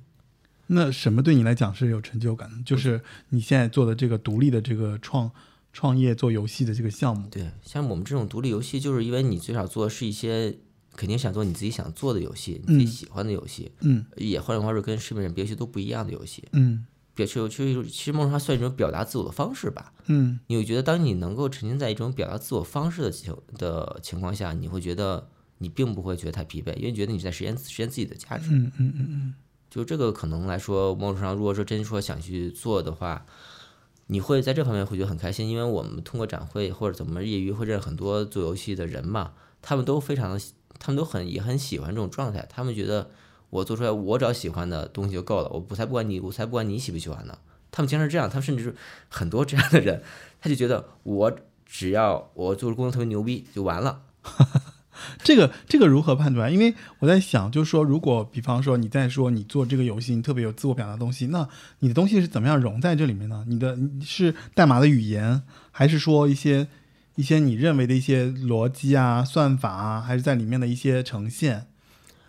[0.68, 2.62] 那什么对你来讲是有成就感的？
[2.64, 5.30] 就是你现在做的这个独立的这个创
[5.74, 7.28] 创业做游戏的这个项目。
[7.28, 10.56] 对，像我们这种独立游戏，就是因为你最少做的是一些
[10.96, 16.42] 肯定想做你自己想做的游戏，你自己嗯喜欢的游戏，嗯也换句话说，跟市面上别的游戏都不一样的游戏。
[16.52, 19.92] 嗯别是是一种，其实某种上算一种表达自我的方式吧。
[20.06, 28.50] 嗯你会觉得，当你能够沉浸在一种表达自我方式的情的情况下，你会觉得你并不会觉得太疲惫，因为觉得你在实现实现自己的价值。
[28.50, 29.34] 嗯嗯嗯嗯
[29.70, 33.26] 就这个可能来说，某种上，如果说真说想去做的话，
[34.06, 40.44] 你会在这方面会觉得很开心，因为我们通过展会或者怎么业余会认识很多做游戏的人嘛，他们都非常的，
[40.78, 43.10] 他们都很也很喜欢这种状态，他们觉得
[43.50, 47.36] 我做出来我只要喜欢的东西就够了，我不才不管你，我才不管你喜不喜欢呢。
[47.72, 48.76] 他们经常是这样，他们甚至是
[49.08, 50.00] 很多这样的人，
[50.40, 51.36] 他就觉得我
[51.66, 54.02] 只要我做的工作特别牛逼就完了。
[55.22, 56.52] 这个这个如何判断？
[56.52, 61.48] 因为我在想，就是说，如果比方说你在说你做这个游戏，你特别有自我表达的东西，那
[61.80, 63.44] 你的东西是怎么样融在这里面呢？
[63.48, 66.68] 你的你是代码的语言，还是说一些
[67.16, 71.66] 一些你认为的一些逻辑啊、算法啊，还是在里面的一些呈现？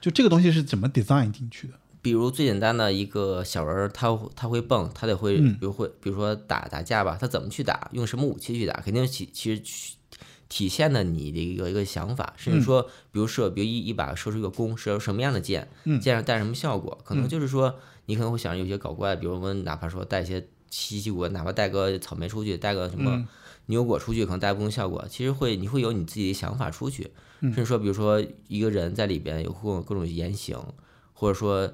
[0.02, 1.74] 就这个东西是怎么 design 进去的？
[2.02, 9.96] 比如最简单的一个小人儿，他他会蹦，他得会，嗯比如会，比如说打打架吧，他怎么去打，用什么武器去打，肯定其其实去
[10.56, 16.00] 体现了你的一个一个想法，甚至说，比如射，比如一一把射出一个弓，射出什么样的箭，嗯。
[16.00, 23.28] 箭上带什么效果，可能就是说，你可能会想着有些搞怪，比如我们哪怕说带一些奇奇果，哪怕带个草莓出去，带个什么嗯。
[23.66, 27.52] 牛果出去，可能带不同效果，其实会你会有你自己的想法出去，嗯。
[27.52, 30.58] 甚至说，比如说一个人在里边有各种各种言行，
[31.12, 31.74] 或者说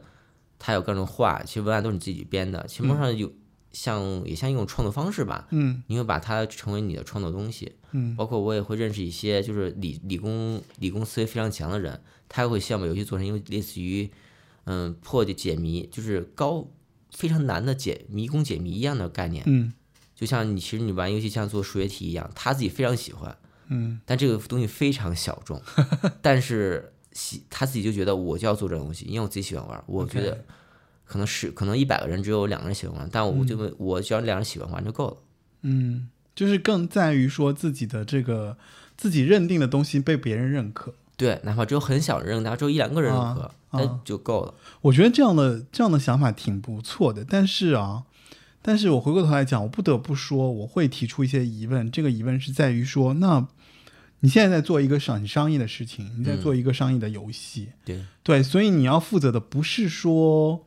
[0.57, 3.31] 他有各种话，其实文案都是你自己编的，其实上有
[3.71, 5.83] 像也像一种创作方式吧，嗯。
[5.85, 7.73] 你会把它成为你的创作东西。
[7.91, 14.09] 嗯包括我也会认识一些就是理理工理工思维非常强的人，他会希望把游戏做成一个类似于
[14.65, 16.67] 嗯破解解谜，就是高
[17.11, 19.43] 非常难的解迷宫解谜一样的概念。
[19.47, 19.73] 嗯
[20.15, 23.35] 就像你其实你玩游戏像做数学题一样，他自己非常喜欢，
[23.69, 25.59] 嗯但这个东西非常小众，
[26.21, 29.83] 但是喜他自己就觉得我就要做这种东西，因为我自己喜欢玩。
[29.87, 30.45] 我觉得
[31.03, 35.17] 可能是可能一百个人只有两个人喜欢玩，但我就问我只要两人喜欢玩就够了。
[35.63, 38.57] 嗯，就是更在于说自己的这个
[38.97, 40.93] 自己认定的东西被别人认可。
[41.17, 44.53] 对，哪怕只有很小人认，哪怕只有一两个人认可，那就够了。
[44.81, 48.03] 我觉得这样的这样的想法挺不错的，但是啊，
[48.61, 51.91] 但是我回过头来讲，我不得不说，我会提出一些疑问。
[51.91, 53.47] 这个疑问是在于说，那
[54.21, 60.65] 你现在在做一个商商业的事情，你在做一个商业的游戏，对，对，所以你要负责的不是说，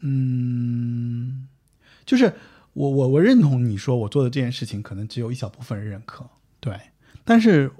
[0.00, 1.46] 嗯，
[2.04, 2.34] 就是
[2.74, 6.24] 我我我认同你说我做的这件事情可能只有一小部分人认可，
[6.60, 6.78] 对，
[7.24, 7.70] 但是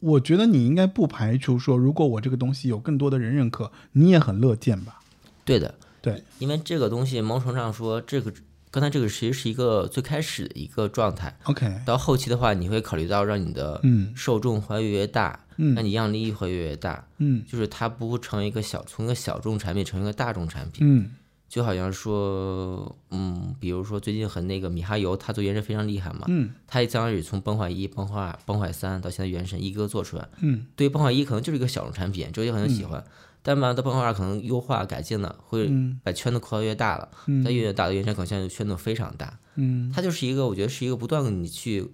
[0.00, 5.00] 我觉得你应该不排除说，如果我这个东西有更多的人认可，你也很乐见吧？
[5.44, 8.32] 对的，对，因为这个东西某种程度上说，这个
[8.70, 14.12] 刚才这个其实是一个最开始的一个状态，，OK，到后期的话，你会考虑到让你的嗯。
[14.16, 15.74] 受众会越来越大，嗯。
[15.74, 17.44] 让你样利益会越来越大，嗯。
[17.46, 20.86] 就是它不会成为一个小，从一个小众产品成为一个大众产品。
[20.88, 21.10] 嗯
[21.52, 30.64] 就好像说，嗯，比如说最近很那个米哈游，他做原神非常厉害嘛，嗯他也相当于从崩坏一、崩坏崩坏三到现在原神一哥做出来，嗯。
[30.76, 33.04] 对于崩坏一可能就是一个小众产品，周杰很喜欢，
[33.42, 37.44] 但崩坏二可能优化改进了，会嗯把圈子扩得越大了，嗯。
[37.44, 39.92] 它越大的原神可能现在圈子非常大，嗯。
[39.94, 41.86] 它就是一个我觉得是一个不断你去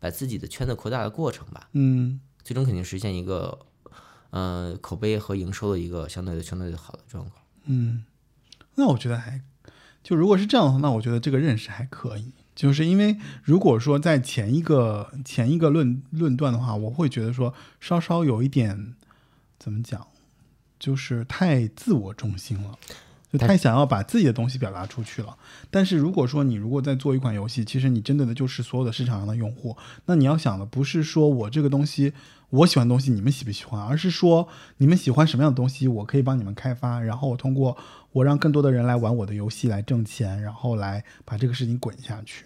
[0.00, 2.18] 把自己的圈子扩大的过程吧，嗯。
[2.42, 3.58] 最终肯定实现一个，
[4.30, 7.34] 呃，口碑和营收的一个相对的相对的好的状况。
[7.66, 8.02] 嗯，
[8.76, 9.40] 那我觉得还
[10.02, 12.32] 就如果是这样的话，那我觉得这个认识还可以。
[12.54, 18.94] 就是因为如果说在前一个前一个论论断的话，我会觉得说稍稍有一点
[19.58, 20.06] 怎么讲，
[20.78, 22.78] 就是太自我中心了，
[23.32, 25.36] 就太想要把自己的东西表达出去了。
[25.68, 32.12] 但是如果说你如果在做一款游戏，其实你针对的就是所有的市场上的用户，那你要想的不是说我这个东西
[32.54, 34.46] 我喜欢东西你们喜不喜欢，而是说
[34.76, 37.76] 你们喜欢什么样的东西，我可以帮你们开发，然后我通过
[38.12, 42.44] 我让更多的人来玩我的游戏来挣钱，然后来把这个事情滚下去。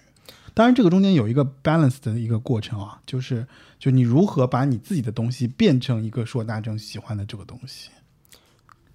[0.55, 3.47] 当然，这个中间有一个 balance 的一个过程啊，就是
[3.79, 7.91] 就你如何把你自己的东西变成一个说大众喜欢的这个东西。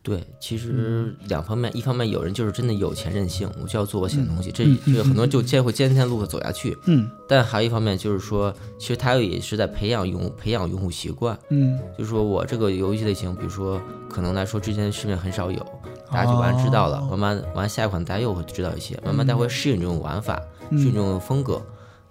[0.04, 6.78] 对，其实两方面，一方面有人就是真的有钱任性，我就要做我喜欢的东西，这嗯这个很多人就坚会坚持路走下去。
[6.88, 7.10] 嗯。
[7.28, 11.80] 但还有一方面就是说，其实他也是在培养用户培养用户习惯，嗯。
[11.98, 15.66] 就是说我这个游戏类型，比如说可能来说之前市面很少有，
[16.12, 19.40] 大家就玩知道了，慢慢玩下一款大家又会知道一些，慢慢大家。
[19.40, 20.38] 会适应这种玩法，
[20.72, 21.00] 适应这。
[21.00, 21.62] 种风格，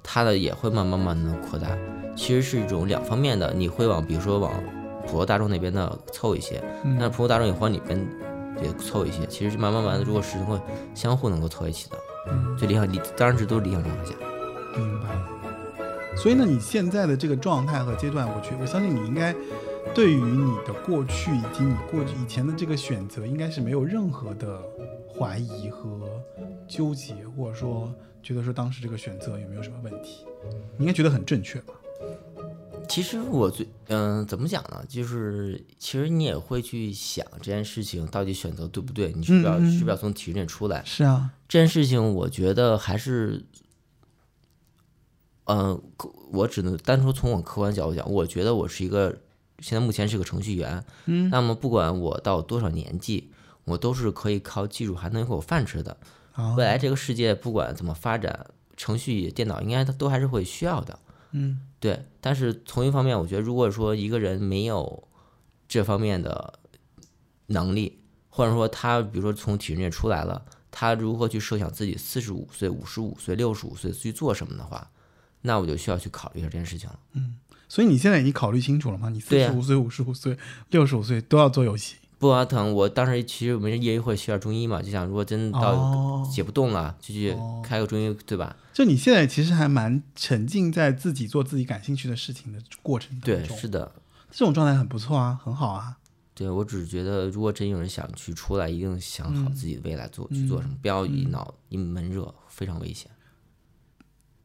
[0.03, 1.69] 它的也会慢慢慢慢的扩大。
[2.17, 4.53] 其实是一种两方面的，你会往比如说往
[5.13, 8.03] 普罗大众那边的凑一些，但是普罗大众也会往里边
[8.63, 9.27] 也凑一些。
[9.27, 10.59] 其实慢慢慢的，如果是会
[10.95, 11.99] 相互能够凑一起的，
[12.57, 14.15] 最理想理当然这都是理想状态下。
[14.75, 15.11] 明白。
[16.17, 19.35] 所以呢，你现在的这个状态和阶段，我觉我相信你应该
[19.95, 24.63] 对于你的过去以及你过去以前的这个选择，应该是没有任何的
[25.15, 26.09] 怀疑和
[26.67, 27.93] 纠结，或者说
[28.23, 30.25] 觉得说当时这个选择有没有什么问题，
[30.79, 31.75] 你应该觉得很正确吧？
[32.89, 34.85] 其实我最嗯、怎么讲呢？
[34.89, 39.13] 就是其实你也会去想这件事情到底选择对不对？
[39.13, 40.83] 你是不是要、嗯嗯是不是要从体制内出来？
[40.85, 43.45] 是啊，这件事情，我觉得还是，
[45.45, 49.19] 嗯、客我只能单纯从我客观角度讲，我觉得我是一个
[49.59, 53.31] 现在目前是个程序员，嗯，那么不管我到多少年纪，
[53.65, 55.97] 我都是可以靠技术还能有口饭吃的。
[56.33, 60.99] 啊未来这个世界不管怎么发展，程序电脑应该它都还是会需要的。
[61.33, 65.09] 嗯对，但是从一方面，我觉得如果说一个人没有
[65.69, 66.59] 这方面的
[67.47, 74.91] 能力，或者说他比如说从体制内出来了，他如何去设想自己四十五岁、五十五岁、六十五岁去做什么的话，
[75.41, 76.99] 那我就需要去考虑一下这件事情了。
[77.15, 77.37] 嗯
[77.69, 79.09] 所以你现在已经考虑清楚了吗？
[79.09, 80.37] 你四十五岁、五十五岁、
[80.69, 81.97] 六十五岁都要做游戏？
[82.23, 88.57] 不啊，疼我当时其实我们业余会需要中医嘛，就想如果真到哦解不动了，就去哦开个中医，对吧？
[88.73, 93.91] 就你现在其实还蛮沉浸在自己做自己感兴趣的事情的过程当对，是的，
[94.31, 95.97] 这种状态很不错啊，很好啊。
[96.33, 103.11] 对我只是觉得，如果真有人想去出来，一定想好嗯自己未来做、去做什么，不要一脑一闷热，非常危险。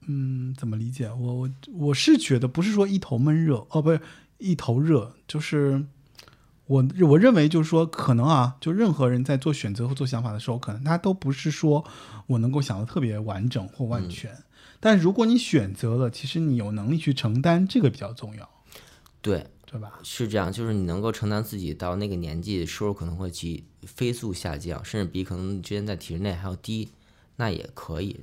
[0.08, 1.12] 嗯，怎么理解？
[1.12, 4.02] 我我我是觉得不是说一头闷热哦，不是
[4.40, 5.86] 一头热，就是
[6.68, 11.84] 我我认为就是说，可能啊，就任何人在做选择或做想法的时候，可能他都不是说
[12.28, 14.32] 我能够想的特别完整或万全。
[14.80, 18.48] 但是如果你选择了，其实你有能力去承担，这个比较重要，
[19.22, 19.94] 对，对吧？
[20.04, 26.92] 是这样，就是你能够承担自己到那个年纪，收入可能会急飞速下降，甚至比可能之前在体制内还要低，
[27.38, 28.20] 那也可以。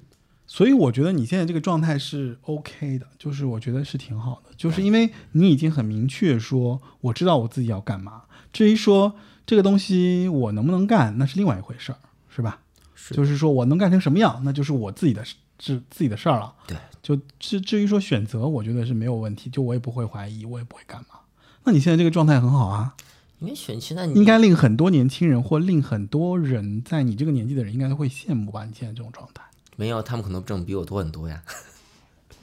[0.47, 8.25] 所以我觉得你现在这个状态是 OK 的，就是我觉得是挺好的，就是因为你已经很明确说我知道我自己要干嘛。
[8.55, 11.99] 至于说这个东西我能不能干，那是另外一回事儿，
[12.31, 12.61] 是吧？
[12.95, 16.55] 是就是说我能干成什么样，那就是我自己的事自自己的事儿了。
[16.67, 21.19] 对，就至至于说选择，我觉得是没有问题，就我也不会怀疑，我也不会干嘛。
[21.65, 22.95] 那你现在这个状态很好啊，
[23.41, 28.65] 因为选现在你应该令很多年轻人或令很多人在你这个年纪的人应该都会羡慕吧？
[28.65, 29.43] 你现在这种状态。
[29.77, 31.43] 没有，他们可能挣比我多很多呀。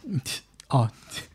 [0.67, 0.89] 哦，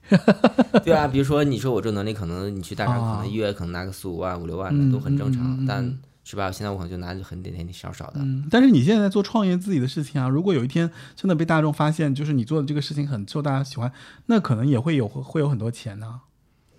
[0.84, 5.82] 对啊，比如说你说我这能力，可能你去大厂，可能一月可能拿个四五万、五六万的都很正常，但
[6.24, 6.50] 是吧？
[6.50, 8.14] 现在我可能就拿很点点少少的。
[8.16, 13.92] 嗯，但是你现在在做创业自己的事情啊，如果有一天真的被大众发现，就是你做的这个事情很受大家喜欢，
[14.26, 16.20] 那可能也会有会有很多钱呢、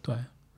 [0.02, 0.16] 对，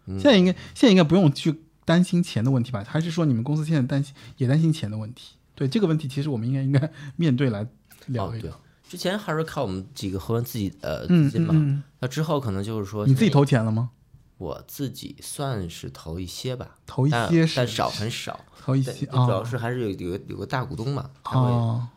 [0.07, 2.83] 现在应该现在应该不用去担心钱的问题吧？
[2.87, 5.35] 还是说你们公司现在担心也担心钱的问题？
[5.55, 7.67] 对这个问题，其实我们应该应该面对来
[8.07, 8.59] 聊一聊。，
[8.89, 11.53] 之前还是靠我们几个合伙人自己呃嗯资金嘛。
[11.55, 13.91] 嗯那之后可能就是说你自己投钱了吗？
[14.39, 18.39] 我自己算是投一些吧，投一但些是但少很少。
[18.59, 21.87] 投一些主要是还是有有个有个大股东嘛，他会哦，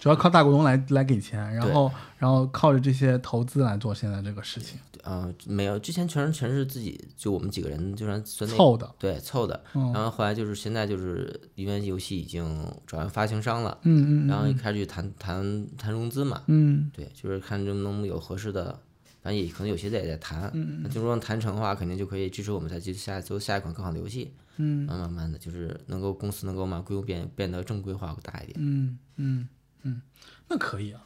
[0.00, 8.94] 主要靠大股东来来给钱，然后然后靠着这些投资来做现在这个事情，呃没有，之前全是全是自己就我们几个人就算算凑的。
[8.98, 9.92] 对凑的，嗯。
[9.92, 16.90] 然后后来就是现在就是因为游戏已经转为发行商了，嗯嗯然后一开始去谈谈谈融资嘛，嗯。
[16.94, 18.78] 对，就是看能不能有合适的，
[19.22, 24.86] 反正也可能有些在也在谈，嗯那就说谈成的话，肯定就可以支持我们再去下做下一款更好的游戏，嗯。
[24.86, 29.48] 慢慢慢的就是能够公司能够嘛规模变变得正规化大一点，嗯嗯
[29.86, 30.02] 嗯，
[30.48, 31.00] 那可以啊，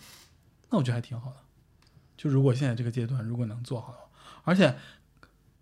[0.70, 1.36] 那我觉得还挺好的。
[2.16, 4.04] 就如果现在这个阶段如果能做好的话，
[4.44, 4.74] 而且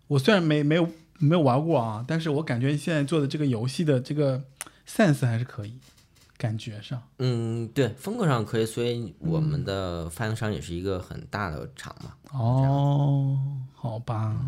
[0.07, 0.89] 我虽然没没有
[1.19, 4.43] 没有玩过啊，但是我感觉现在做的这个游戏的这个
[4.87, 5.79] sense 还是可以，
[6.37, 7.01] 感觉上。
[7.17, 14.45] 嗯，对，风格上可以，所以我嗯们的发行商也是一个很大的厂嘛，哦，好吧。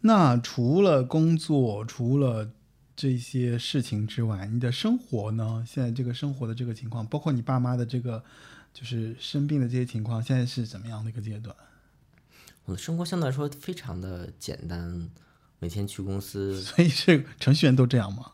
[0.00, 2.50] 那除了工作，除了
[2.96, 5.64] 这些事情之外，你的生活呢？
[5.66, 8.22] 现在这个生活的这个情况，包括你爸妈的这个
[8.72, 11.54] 就是生病的这些情况，现在是怎么样的一个阶段？
[12.66, 15.10] 我的生活相对来说非常的简单，
[15.58, 18.30] 每天去公司， 所以是程序员都这样吗？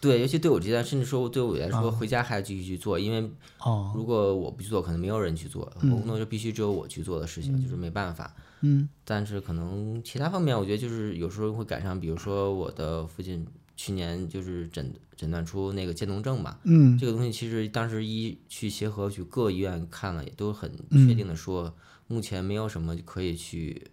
[0.00, 3.30] 对，尤其对我这段，甚至说对我来说，回家还要继续去做，因为
[3.60, 8.34] 哦，如果我不去做，可能没有人去做，嗯我工作就必须只有我去做的事情，就是没办法。
[8.60, 13.46] 嗯但是可能其他方面，我觉得就是有时候会赶上，比如说我的父亲
[13.76, 21.74] 去年就是诊诊断出那个渐冻症嘛，嗯这个东西其实当时一去协和去各医院看了，也都很嗯确定的说，
[22.06, 23.88] 目前没有什么可以去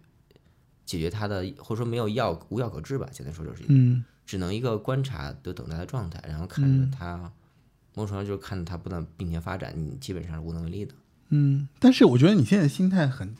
[0.84, 7.16] 解决它的，或者说没有药无药可治吧，简单说就是，嗯只能一个观察的等待的状态，然后看着它，
[7.94, 10.94] 某种程度上就是看着它不断病情发展，你基本上是无能为力的。
[11.30, 13.34] 嗯，但是我觉得你现在心态很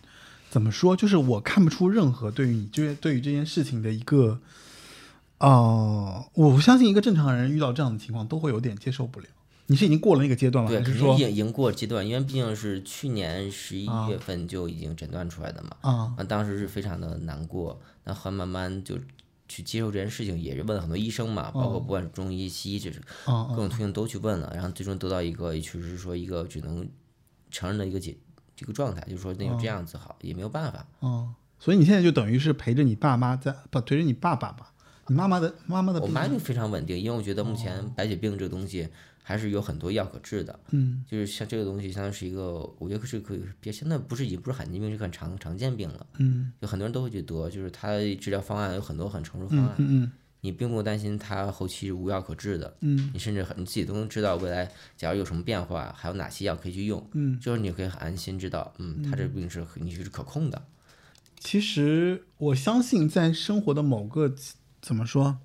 [0.51, 0.97] 怎么说？
[0.97, 4.41] 就是我看不出任何对于你这对于这件事情的一个，
[5.43, 9.27] 哦、我相信一个正常人遇到这样的情况都会有点接受不了。
[9.67, 18.99] 你是已经过了那个阶段了，对，还是说已经已经过阶段，因为毕竟是去年十一啊月份就已经诊断出来的嘛，啊那当时是非常的难过，那后慢慢就
[19.49, 26.87] 去接受这件事情，也是问了很多医生嘛，包括不管是中医、西医，这是各种途径都去问了，然后最终得到一个，也确实是说一个只能
[27.51, 28.17] 承认的一个解
[28.55, 30.87] 这个状态，就是说那就这样子好，也没有办法。
[31.09, 31.31] 啊！
[31.59, 34.72] 所以你现在就等于是陪着你爸妈在不陪着你爸爸吧？
[35.09, 38.89] 你妈妈的妈妈的我妈就非常稳定，因为我觉得目前白血病这个东西
[39.23, 41.05] 还是有很多药可治的，嗯。
[41.09, 46.53] 就是像这个东西相当于是一个，我觉得是可以，别现在不是已经不是罕见病，是个很常常见病了，嗯。
[46.61, 53.11] 有很多人都会去得，就是它治疗方案有很多很成熟方嗯案，嗯你并不担心它后期是无药可治的，嗯。
[53.13, 57.39] 你甚至你自己都能知道未来假如有什么变化，还有哪些药可以去用，嗯。
[57.41, 60.63] 就是你可以很安心知道，嗯，它这病是可你是可控的，
[61.39, 64.35] 其实我相信，在生活的某个
[64.83, 65.39] 怎么说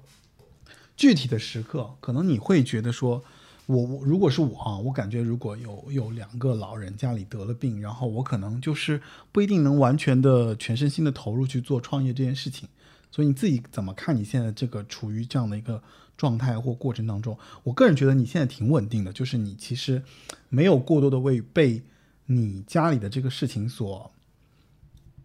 [0.97, 3.23] 具体的时刻，可能你会觉得说，
[3.67, 8.99] 我我如果是我啊，我感觉如果有有两个老人家里得了病，然后我可能就是
[9.31, 12.67] 不一定能完全的全身心的投入去做创业这件事情。
[13.11, 15.81] 所以你自己怎么看你现在这个处于这样的一个
[16.17, 17.37] 状态或过程当中？
[17.63, 20.03] 我个人觉得你现在挺稳定的，就是你其实
[20.49, 21.83] 没有过多的为被
[22.25, 24.11] 你家里的这个事情所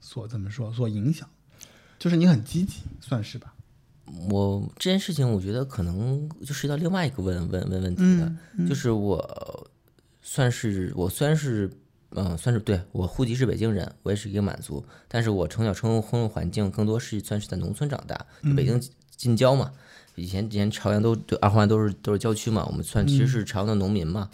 [0.01, 1.29] 所怎么说所影响，
[1.99, 3.52] 就是你很积极，算是吧？
[4.29, 8.33] 我这件事情，我觉得可能就涉及到另外一个问问问问题的，
[8.69, 9.71] 就是我
[10.21, 11.71] 算是我虽然是
[12.11, 18.81] 嗯算是对我户籍是北京人，我也是一个满族，但是我从小生活环境更多是算是在农村长大，就北京
[19.17, 19.73] 近郊嘛。
[20.15, 24.29] 以前以前朝阳都对二环都是都是郊区嘛，我们算其实是朝阳的农民嘛，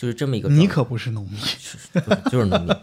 [0.00, 0.48] 就是这么一个。
[0.48, 2.74] 你可不是农民，就是就是农民。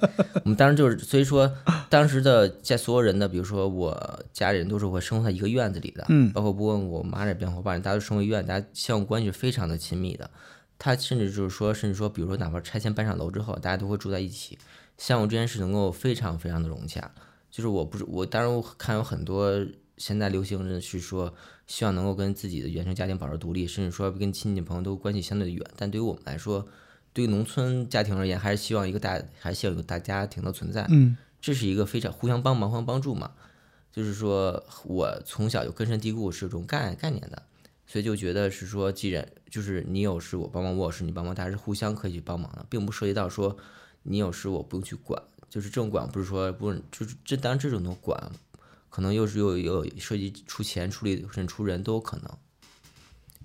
[0.43, 1.51] 我们当时就是，所以说
[1.89, 10.29] 当时的在所有人的，比如说我家里人都是会生活在一个院子里的，嗯包括不问我妈这边，我爸人，大家都生活一院，大家相互关系是非常的亲密的。
[10.77, 14.59] 他甚至就是说，甚至说，比如说哪怕拆迁搬上楼之后，大家都会住在一起，
[14.95, 17.11] 相互之间是能够非常非常的融洽。
[17.49, 19.65] 就是我不是我，当然我看有很多
[19.97, 21.33] 现在流行的是说，
[21.65, 25.65] 希望能够跟自己的原生家庭保持独立，甚至说跟亲戚朋友都关系相对的远。
[25.75, 26.67] 但对于我们来说，
[27.17, 30.85] 对于农村家庭而言，还是希望一个大，还是希望有大家庭的存在。
[30.91, 33.31] 嗯这是一个非常互相帮忙、互相帮助嘛。
[33.91, 37.41] 就是说我从小就根深蒂固是这种概概念的，
[37.87, 43.57] 所以就觉得是说，既然就是你有事我帮忙，我有事你帮忙，大家是互相可以去帮忙的，并不涉及到说
[44.03, 45.19] 你有事我不用去管。
[45.49, 48.31] 就是这种管不是说不是，就是这当然这种的管，
[48.91, 52.29] 可能又是又又有涉及出钱、出力甚至出人都有可能。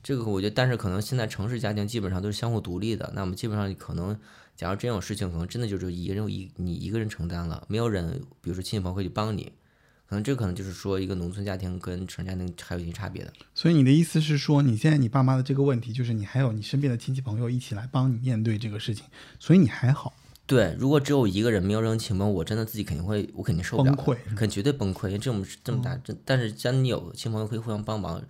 [0.02, 4.18] 这个我觉得，但是可能现在城市家庭基本上都是相互独立的，那么基本上可能，
[4.56, 9.52] 假如真有事情，可能真的就只有一个人一你一个人承担了，没有人，比如说亲戚朋友会去帮你，
[10.08, 13.32] 可能这可能就是说一个农村家庭跟城市家庭还有一些差别的。
[13.54, 19.04] 所以你的意思是说，你现在你爸妈的这个问题，就是你还有你身边的亲戚朋友一起来帮你面对这个事情，
[19.38, 20.14] 所以你还好。
[20.44, 25.06] 对，如果只有一个人，没有任何亲朋，我真的自己肯定会，我肯定受不了，崩溃肯绝对崩溃。
[25.06, 28.20] 因为这么这么大，这但是只要你有亲朋友可以互相帮忙，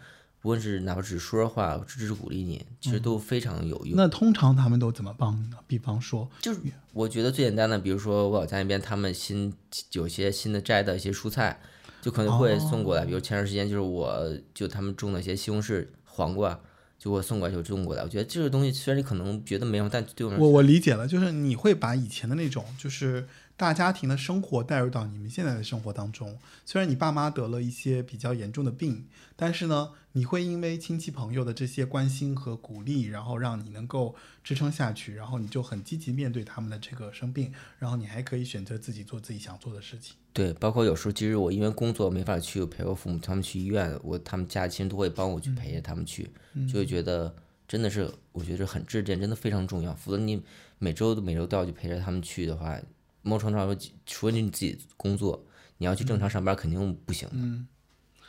[0.43, 3.97] 不论是哪怕只是说说话、支持鼓励你，其实都非常有用。
[3.97, 5.57] 那通常他们都怎么帮你呢？
[5.69, 6.61] 比方说，就是
[6.93, 9.55] 我觉得最简单的，比如说我老家那边，他们新
[9.93, 11.61] 有些新的摘的一些蔬菜，
[12.01, 13.07] 就可能会送过来。
[13.07, 16.59] 比如前段时间，就是我就他们种的一些西红柿、黄瓜，
[16.99, 18.03] 就给我送过来，就种过来。
[18.03, 26.39] 我觉得这个东西虽然你可能觉得没有，但对我们我我理解了，就是你会把以前的那种就是大家庭的生活带入到你们现在的生活当中。
[26.65, 40.17] 虽然你爸妈得了一些比较严重的病，但是呢，你会因为亲戚朋友的这些关心和鼓励，然后让你能够支撑下去，然后你就很积极面对他们的这个生病，然后你还可以选择自己做自己想做的事情。
[40.33, 46.31] 对，包括有时候其实我因为工作没法去陪我父母，他们去医院，我他们家亲都会帮我去陪着他们去，
[46.67, 47.33] 就会觉得
[47.69, 49.95] 真的是我觉得很致敬，真的非常重要。
[49.95, 50.43] 否则你
[50.79, 52.81] 每周每周都要去陪着他们去的话，
[53.23, 55.47] 某种程度上说，除了你自己工作，
[55.79, 57.67] 你要去正常上班肯定不行的。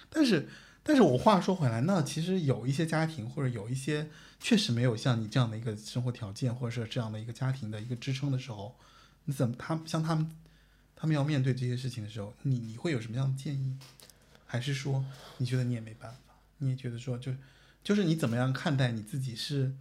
[0.10, 0.48] 但是，
[0.84, 8.76] 但是我话说回来，那其实有一些家庭或者有一些确实没有像你这样的一个生活条件，或者是这样的一个家庭的一个支撑的时候，
[9.26, 10.30] 你怎么他像他们
[10.96, 13.78] 他们要面对这些事情的时候，你你会有什么样的建议？
[14.46, 15.04] 还是说
[15.38, 17.34] 你觉得你也没办法，你也觉得说就
[17.84, 19.74] 就是你怎么样看待你自己是？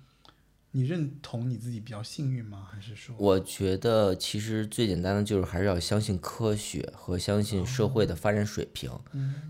[0.75, 2.67] 你认同你自己比较幸运吗？
[2.71, 8.91] 还是说我觉得其实最简单的就是还是要相信科学和相信社会的发展水平。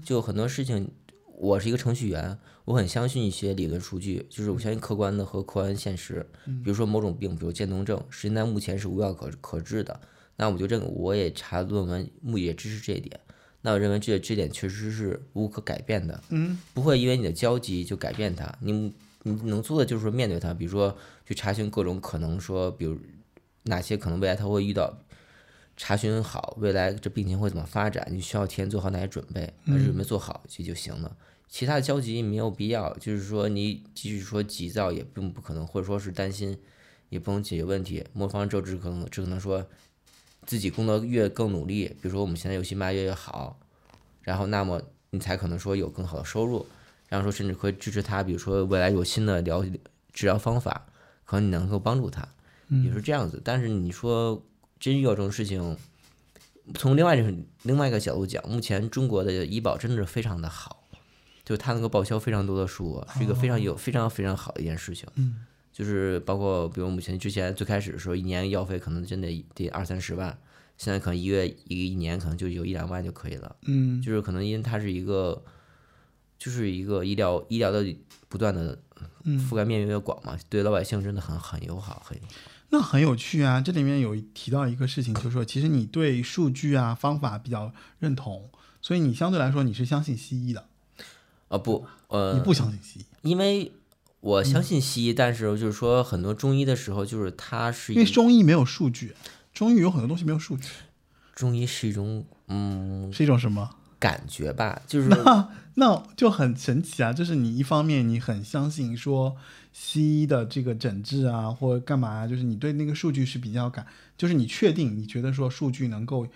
[0.05, 0.91] 就很多事情，
[1.39, 6.27] 我是一个程序员，我很相信一些理论数据，就是我相信客观的和客观现实。
[6.45, 10.01] 比如说某种病，比如渐冻症，实际在目前是无药可可治的，
[10.35, 13.20] 那我就认我也查论文，目也支持这一点。
[13.61, 18.53] 那我认为这这点确实是无可改变的，嗯，不会因为你的焦急就改变它。
[18.61, 18.93] 你
[19.25, 20.97] 你能做的就是说面对它，比如说
[21.27, 22.99] 去查询各种可能说，比如
[23.64, 24.99] 哪些可能未来他会遇到，
[25.77, 31.16] 查询好未来这病情会怎么发展，你需要提前做好哪些准备，把准备做好这就行了。
[31.49, 36.59] 其他的交集没有必要，就是说你即使说急躁也并不可能，或者说是担心
[37.09, 38.05] 也不能解决问题。
[38.12, 39.64] 魔方这只只可能只可能说
[40.47, 43.61] 自己工作越更努力，比如说我们现在游戏卖越越好，
[44.23, 46.66] 然后那么你才可能说有更好的收入。
[47.13, 49.63] 然后说甚至可以支持他，比如说未来有新的疗
[50.15, 50.87] 治疗方法，
[51.27, 52.27] 可能你能够帮助他，
[52.71, 53.39] 也是这样子。
[53.45, 54.43] 但是你说
[54.81, 55.77] 真遇到这种事情，
[56.75, 60.85] 从另外一种另外一个角度讲，目前中国的医保真的是非常的好，
[61.45, 65.07] 就它能够报销非常多的数额，是一个非常有非常非常好的一件事情。
[65.17, 70.39] 嗯，就是包括比如目前之前最开始的时候，一年药费可能真得得二三十万，
[70.79, 73.55] 现在可能一个月一个一年可能就有一两万就可以了。
[73.67, 75.45] 嗯就是可能因为它是一个，
[76.43, 77.86] 就是一个医疗医疗的
[78.28, 78.76] 不断的
[79.24, 82.18] 覆盖面越来越广嘛，对老百姓真的很很友好，很
[82.70, 83.61] 那很有趣啊！
[83.61, 90.66] 这里面有提到一个事情，就是说，其实你对数据啊方法比较认同，所以你相对来说你是相信西医的，
[91.47, 93.70] 啊不呃，你不相信西医，因为
[94.18, 99.14] 我相信西医，但是就是说很多中医的时候，就是它是因为中医没有数据，
[99.55, 100.68] 中医有很多东西没有数据，
[101.36, 103.76] 中医是一种嗯是一种什么？
[104.03, 107.12] 感觉吧， 就是那那就很神奇啊！
[107.12, 109.36] 就是你一方面你很相信说
[109.72, 113.86] 西医的这个诊治啊，或者干嘛啊，就是你对那个数据是比较感，
[114.18, 116.26] 就是你确定你觉得说数据能够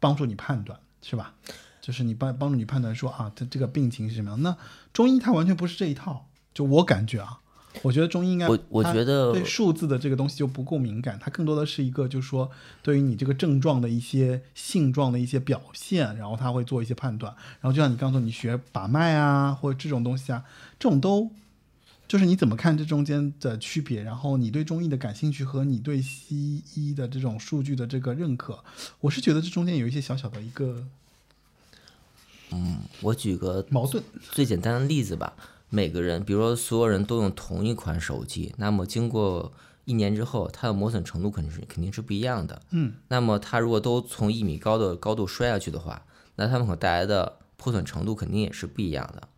[0.00, 1.34] 帮助你判断，是吧？
[1.82, 4.42] 就是你帮帮助你判断说啊，他这个病情是什么样。
[4.42, 4.56] 那
[4.94, 7.38] 中医它完全不是这一套，就我感觉啊，
[7.82, 12.50] 我觉得中医应该我我它觉得对数字的这个东西就不够敏感，它更多的是一个就是说
[12.82, 17.34] 对于你这个症状的一些性状的一些表现，然后他会做一些判断。
[17.60, 20.44] 然后就像你刚说，你学把脉啊，或者这种东西啊，
[20.78, 21.30] 这种都
[22.08, 24.02] 就是你怎么看这中间的区别？
[24.02, 28.64] 然后你对中医的感兴趣和你对西医的这种数据的这个认可，
[29.02, 30.84] 我是觉得这中间有一些小小的一个
[32.50, 34.02] 嗯我举个矛盾。
[34.32, 35.34] 最简单的例子吧，
[35.70, 39.52] 每个人，比如说所有人都用同一款手机，那么经过
[39.84, 42.60] 一年之后它的磨损程度肯定是肯定是不一样的。
[42.70, 46.04] 嗯，那么它如果都从一米高的高度摔下去的话，
[46.34, 49.28] 那它们可带来的破损程度肯定也是不一样的。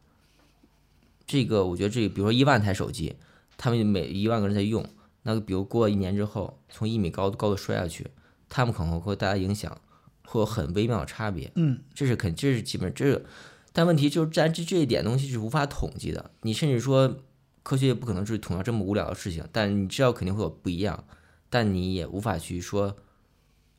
[1.27, 3.17] 这个我觉得这个，比如说一万台手机，
[3.57, 4.85] 他们每一万个人在用，
[5.23, 8.07] 那个比如过一年之后，从一米高高度摔下去，
[8.49, 9.81] 他们可能会带来影响，
[10.25, 11.51] 会有很微妙的差别。
[11.55, 13.25] 嗯，这是肯，这是基本这是，
[13.73, 16.31] 但问题就是在这这一点东西是无法统计的。
[16.43, 17.19] 你甚至说
[17.63, 21.05] 科学也不可能是统计这么无聊的事情，但你知道肯定会有不一样，
[21.49, 22.97] 但你也无法去说，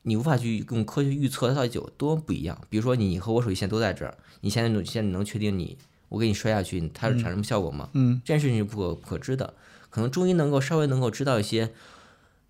[0.02, 2.60] 你无法去用科学预测它到底有多不一样。
[2.68, 5.78] 比如说你和我手机现在都在这儿，你现在能现在能确定你
[6.08, 7.90] 我给你摔下去，它是产生什么效果吗？
[7.92, 9.54] 嗯，这件事情是不可不可知的。
[9.90, 11.72] 可能中医能够稍微能够知道一些，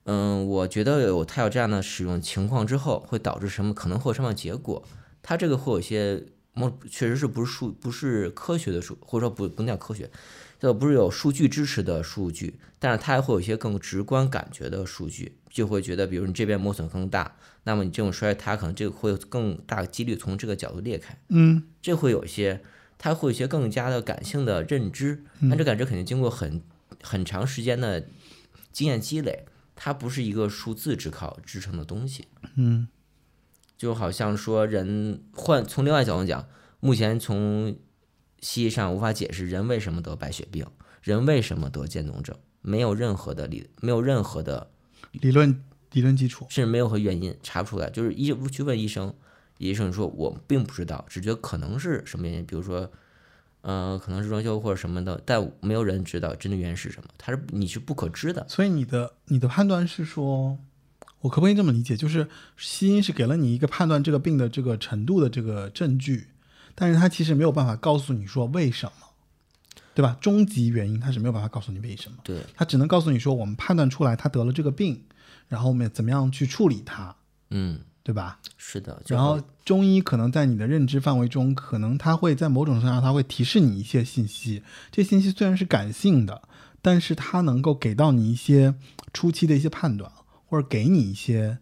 [0.05, 4.83] 嗯，我觉得有它有这样的使用情况之后，会导致什么可能会有什么样结果。
[5.23, 6.25] 它这个会有一些，
[6.55, 10.11] 某确实是不是数不是科学的数，或者说不不能叫科学，
[10.59, 21.19] 就不是有数据支持的数据，但是它还会有一些更直观感觉的数据，就会觉得，比如你这边磨损更大，那么你这种摔，它可能这个会有更大的几率从这个角度裂开。
[21.29, 22.63] 嗯这会有一些，
[22.97, 26.63] 它会有一些更加的感性的认知，但这感知肯定经过很
[27.03, 28.09] 很长时间的
[28.73, 29.45] 经验积累，
[29.75, 32.27] 它不是一个数字只靠支撑的东西。
[32.55, 32.87] 嗯
[33.77, 36.47] 就好像说人换从另外角度讲，
[36.81, 37.77] 目前从
[38.41, 40.67] 西医上无法解释人为什么得白血病，
[41.03, 44.71] 人为什么得渐冻症，没有任何的理，没有任何的
[45.13, 45.63] 理论
[45.93, 46.47] 理论基础。
[46.49, 49.15] 甚至没有和原因查不出来，就是医去问医生，
[49.59, 52.91] 医生说我并不知道，只觉得可能是什么原因，比如说，
[53.63, 58.47] 呃，可能是装修或者什么的，但没有人知道真的原因是什么，它是你是不可知的。
[58.49, 60.59] 所以你的你的判断是说，
[61.25, 61.97] 我可不可以这么理解？
[61.97, 66.29] 就是西医是给了你一个判断这个病的这个程度的这个证据，
[66.75, 68.93] 但是它其实没有办法告诉你说为什么，
[69.95, 70.19] 对吧？
[70.21, 75.03] 终极原因它是没有办法告诉你为什么，对，它只能告诉你说我们判断出来他得了这个病，
[75.49, 77.17] 然后我们怎么样去处理它，
[77.49, 78.39] 嗯，对吧？
[78.59, 79.03] 是的。
[79.09, 84.63] 然后中医可能在你的认知范围中，可能它会在某种程度上，它会提示你一些信息。
[84.93, 86.43] 这信息虽然是感性的，
[86.83, 88.75] 但是它能够给到你一些
[89.15, 90.13] 初期的一些判断，
[90.55, 91.59] 或者给你一些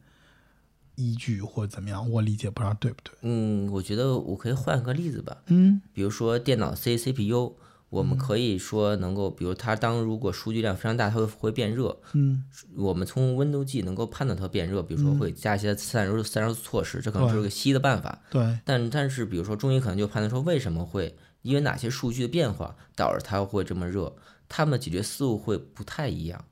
[0.97, 2.09] 依据，或者怎么样。
[2.11, 3.15] 我理解不知道对不对？
[3.23, 7.55] 嗯，我觉得我可以换个例子吧，嗯比如说电脑 C CPU，
[7.89, 11.99] 我们可以说能够，比如它当如果数据量非常大，它会会变热。
[12.13, 12.45] 嗯
[12.77, 18.21] 我们从 Windows G 能够判断它变热，比如说会加一些散热散热措施，这可能是个西医的办法。
[18.31, 24.15] 对，但但是，比如说中医可能就判断说为什么会因为哪些数据的变化导致它会这么热，
[24.51, 26.45] 他们的解决思路会不太一样，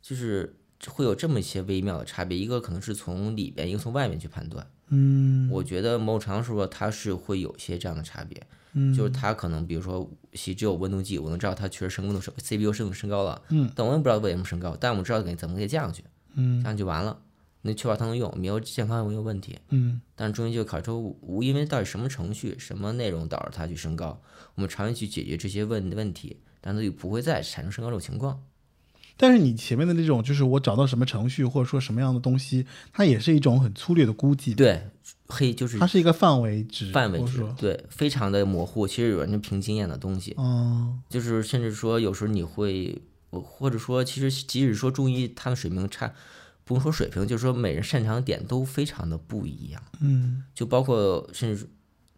[0.00, 0.56] 就是
[0.90, 2.36] 会有这么一些微妙的差别。
[2.36, 4.66] 一个可能是从里边，一个从外面去判断。
[4.88, 8.40] 嗯我觉得某种程度上说，它是会有些这样的差别。
[8.76, 16.04] 嗯就是它可能，比如说，其只有温度计，我能知道它确实升温度升 CPU 升升高了，嗯，但我也不知道为什么升高，但我知道给怎么给降下去，
[16.34, 17.16] 嗯这样就完了，
[17.62, 19.58] 那确保它能用，没有健康没有问题。
[19.70, 24.20] 嗯但是中间就考出无因为到底什么程序、什么内容导致它去升高，
[24.56, 28.42] 我们长期去解决这些问问题，但它就不会再产生升高这种情况。
[29.16, 34.90] 但是你前面的那种，就是我找到什么程序或者说什么样的东西，它也是一种很粗略的估计，，对，
[35.28, 40.34] 黑就是它是一个范围值，范围值对，非常的模糊，其实有人就凭经验的东西。
[40.36, 43.00] 嗯就是甚至说有时候你会，
[43.30, 46.12] 我或者说其实即使说中医他们水平差，
[46.64, 50.42] 不用说水平，就是说每人擅长的点都非常的不一样，嗯。
[50.54, 51.68] 就包括甚至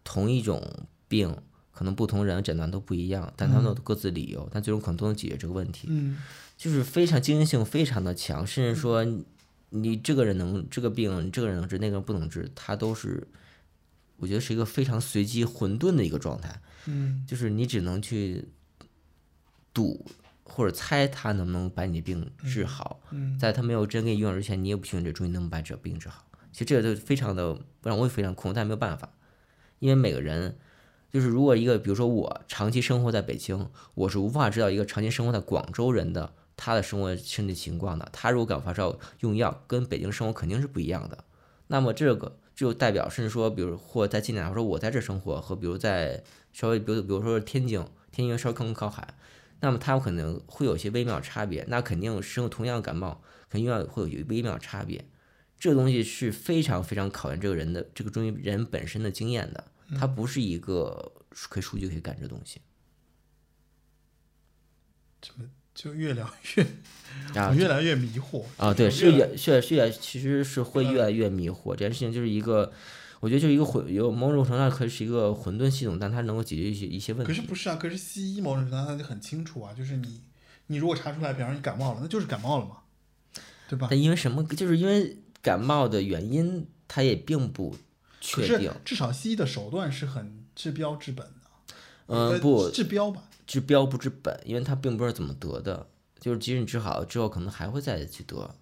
[0.03, 0.63] 同一种
[1.09, 1.37] 病，
[1.73, 6.17] 可能不同人诊断都不一样，但他们都有各自理由，但最终可能都能解决这个问题，嗯
[6.57, 9.05] 就是非常经营性非常的强，甚至说
[9.71, 13.27] 你这个人能这个病，你这个人能治，那个人不能治，他都是。
[14.19, 18.49] 我觉得是一个非常随机混沌的一个状态，嗯就是你只能去
[19.75, 20.07] 赌
[20.43, 26.25] 或者猜他能不能把你的病治好，嗯在他没有真给你用药之前，你也不确定这中医能不能把这病治好。
[26.51, 29.13] 其实这个就非常的让我也非常困惑，但没有办法，
[29.81, 30.57] 因为每个人
[31.13, 38.09] 就是如果一个比如说我长期生活在北京，我是无法知道一个长期生活在广州人的他的生活身体情况的。
[38.13, 41.25] 他如果感冒发烧用药，跟北京生活肯定是不一样的。
[41.69, 49.15] 那么这个就代表，甚至说，比如或在近点，说我在这生活和比如在稍微，比如比如说天津，天津稍微更靠海，
[49.61, 51.65] 那么他有可能会有些微妙差别。
[51.69, 55.05] 那肯定生同样感冒，肯定要会有微妙差别。
[55.59, 59.65] 这个东西是非常非常考验这个人的这个中医人本身的经验的，
[59.99, 62.61] 它不是一个可以数据可以感知东西
[65.77, 66.67] 就越聊越，
[67.39, 71.73] 啊 越来越迷惑啊，对，是越越是越其实是会越来越迷惑。
[71.73, 72.73] 这件事情就是一个，
[73.21, 77.29] 我觉得就是一个混有某种程度上可以是一个混沌系统，但它能够解决一些一些问题。
[77.29, 77.77] 可是不是啊？
[77.77, 80.23] 可是西医某种程度上它就很清楚啊，就是你
[80.69, 82.79] 你如果查出来，比方说你感冒了，那就是感冒了嘛，
[83.69, 83.89] 对吧？
[83.91, 84.43] 但因为什么？
[84.45, 87.77] 就是因为感冒的原因，它也并不
[88.23, 88.73] 确定。
[88.83, 91.75] 至少西医的手段是很治标治本的，
[92.07, 93.25] 嗯，呃不，治标吧。
[93.47, 95.87] 治标不治本，因为它并不知道怎么得的。
[96.19, 98.55] 就是即使你治好了之后，可能还会再去得。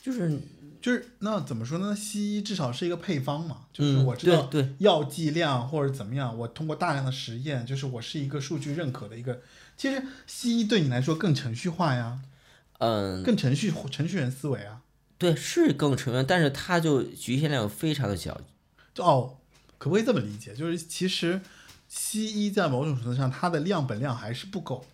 [0.00, 0.40] 就是
[0.80, 1.94] 就是那怎么说呢？
[1.94, 9.40] 西医至少是一个配方嘛，就是嗯我知道对对药剂量或者怎么样，我通过大量的实验，就是我是一个数据认可的一个。
[9.76, 12.20] 其实西医对你来说更程序化呀，
[12.78, 14.82] 嗯，更程序程序员思维啊。
[15.18, 18.40] 对，是更成员，但是它就局限量非常的小。
[18.94, 19.38] 就哦，
[19.78, 20.54] 可不可以这么理解？
[20.54, 21.40] 就是其实
[21.88, 24.84] 西医在某种程度上，它的样本量还是不够，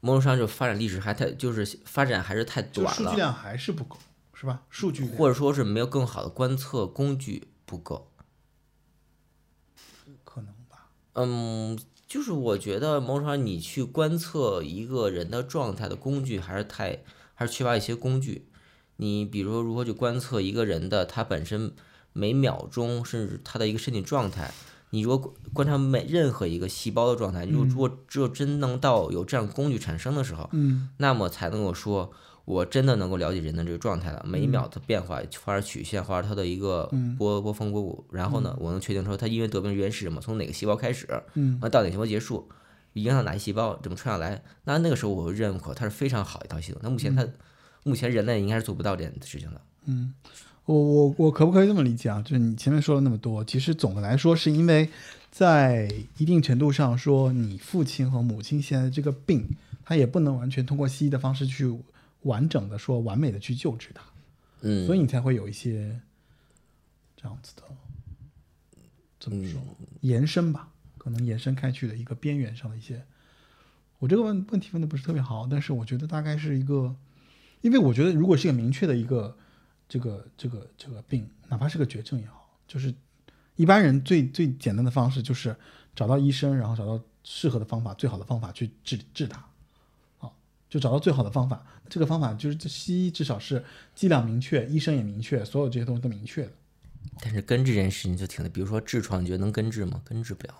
[0.00, 3.96] 某种上就发展历史还太，就是发展还是太短了，数据量还是不够，
[4.34, 4.62] 是吧？
[4.68, 8.10] 数据或者说是没有更好的观测工具不够。
[10.24, 10.90] 可能吧。
[11.12, 11.78] 嗯，
[12.08, 17.04] 就是我觉得某种上你去观测一个人的状态的工具还是太，
[17.34, 18.48] 还是缺乏一些工具。
[18.96, 21.72] 你比如说如何去观测一个人的他本身
[22.12, 24.52] 每秒钟甚至他的一个身体状态，
[24.94, 30.88] 你如果观察每任何一个细胞的状态，如果如果只有真能到有这样工具产生的时候，嗯。
[30.98, 32.12] 那么才能够说，
[32.44, 37.16] 我真的能够了解人的这个状态了，每一秒的变化，或者曲线，或者它的一个嗯。
[37.16, 41.58] 波波峰波谷，然后呢，我能确定说它因为得病原因是什么，从哪个细胞开始，嗯。
[41.60, 42.48] 那到哪个细胞结束，
[42.92, 46.80] 影响哪些细胞，怎么传下来，那那个时候我会认可它是非常好一套系统。
[46.84, 47.26] 那目前它，
[47.82, 49.60] 目前人类应该是做不到这件事情的。
[49.86, 50.14] 嗯，
[50.66, 52.22] 我我我可不可以这么理解啊？
[52.22, 54.88] 就是你前面说了那么多，其实总的来说是因为
[55.30, 59.48] 在一定程度上说，你父亲和母亲现在这个病，
[59.84, 61.70] 他也不能完全通过西医的方式去
[62.22, 64.02] 完整的说完美的去救治他，
[64.62, 66.00] 嗯，所以你才会有一些
[67.16, 67.62] 这样子的
[69.20, 69.60] 怎么说
[70.00, 73.02] 延伸吧，可能延伸开去的一个边缘上的一些。
[73.98, 76.96] 我这个问问题问的不是特别好，但是我觉得大概是一个，
[77.60, 79.36] 因为我觉得如果是一个明确的一个
[79.88, 82.94] 这个这个这个病，哪怕是个绝症也好，就是
[83.56, 85.54] 一般人最最简单的方式就是
[85.94, 89.38] 找到医生，然后找到适合的方法，最好的方法去治治它，
[90.18, 90.30] 啊，
[90.68, 91.64] 就找到最好的方法。
[91.88, 93.62] 这个方法就是这西医至少是
[93.94, 96.52] 剂量明确，医生也明确，所有这些东西都明确的。
[97.20, 100.00] 但是根治这件事情就挺的，比如说痔疮，你觉得能根治吗？
[100.04, 100.54] 根治不了。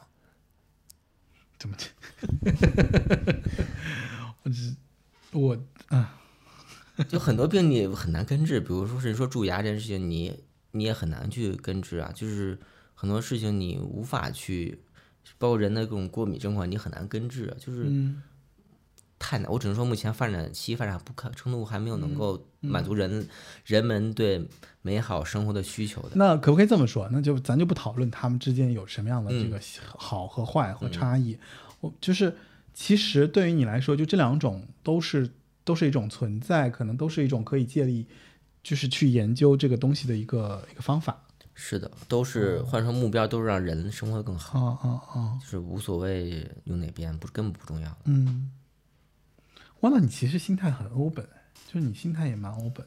[1.59, 1.77] 怎么？
[4.43, 4.77] 我只
[5.33, 5.59] 我
[5.89, 6.20] 啊，
[7.09, 10.39] 就很多病你很难根治，比如说是说蛀牙这件事情，你
[10.73, 12.13] 你也很难去根治啊。
[12.15, 12.59] 就是
[12.95, 14.79] 很多事情你无法去，
[15.39, 18.23] 包括人的各种过敏症况，你很难根治啊，就是嗯
[19.19, 19.51] 太难。
[19.51, 23.27] 我只能说，目前发展期发展不可程度还没有嗯能够满足人、
[23.65, 24.47] 人们对
[24.83, 26.11] 美好生活的需求的。
[26.15, 27.09] 那可不可以这么说？
[27.11, 29.59] 那就咱就不讨论他们之间有什么样的这个
[29.97, 31.39] 好和坏和差异。
[31.81, 32.37] 我就是
[32.73, 35.31] 其实对于你来说，就这两种都是
[35.65, 38.07] 都是一种存在，可能都是一种可以借力，
[38.62, 41.21] 就是去研究这个东西的一个一个方法。
[41.57, 45.39] 是的，都是换成目标，都是让人生活的更好，啊啊啊！
[45.41, 47.97] 就是无所谓用哪边，不根本不重要。
[48.07, 48.51] 嗯，
[49.81, 51.25] 哇，那你其实心态很 open，
[51.67, 52.85] 就是你心态也蛮 open。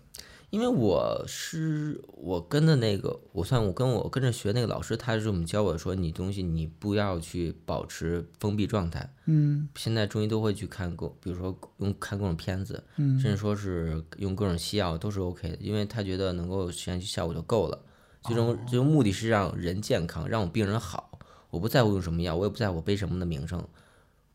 [0.49, 9.13] 因为我是我跟的那个，我算我跟我跟着学那个老师，他是这么教我说，你东西你不要去保持封闭状态。
[9.25, 17.77] 嗯现在中医都会去看各，比如说用看各种片子，嗯甚至说是用各种西药都是 OK 的，因为他觉得能够实现效果就够了。
[18.23, 21.19] 最终最终目的是让人健康，让我病人好。
[21.49, 23.61] 我不在乎用什么药，我也不在乎背什么的名声，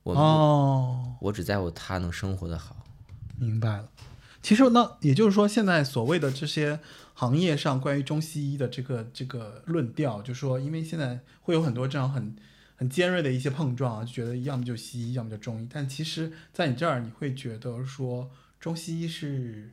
[0.03, 2.77] 我、哦，我只在乎他能生活的好。
[3.39, 3.89] 明白了。
[4.43, 6.81] 其实那也就是说，现在所谓的这些
[7.15, 12.35] 行业上关于中西医的这个这个论调，就说因为现在会有很多这样很
[12.75, 15.69] 很尖锐的一些碰撞啊，就觉得要么就西医，要么就中医。
[15.73, 18.29] 但其实，在你这儿，你会觉得说
[18.59, 19.71] 中西医是，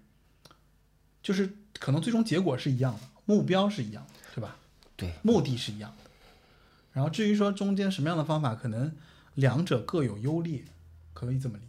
[1.23, 4.55] 就是可能最终结果是一样的，目标是一样的，对吧？
[4.95, 6.11] 对，目的是一样的。
[6.91, 8.95] 然后至于说中间什么样的方法，可能
[9.33, 10.65] 两者各有优劣，
[11.13, 11.68] 可以这么理解。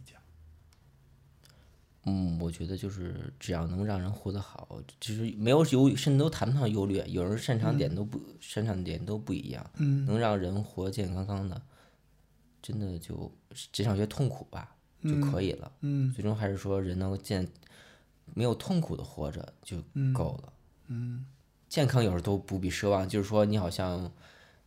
[2.05, 10.03] 嗯，我觉得就是只要能让人活得好，其实没有优，甚至都谈不上优劣，有人擅长点都不、擅长点都不一样，嗯。
[10.05, 11.61] 能让人活健健康康的，
[12.61, 13.31] 真的就
[13.71, 15.71] 减少一些痛苦吧就可以了。
[15.81, 16.11] 嗯。
[16.11, 17.47] 最终还是说人能够健，
[18.33, 19.77] 没有痛苦的活着就
[20.11, 20.53] 够了。
[20.87, 21.25] 嗯。
[21.69, 24.11] 健康有时候都不必奢望，就是说你好像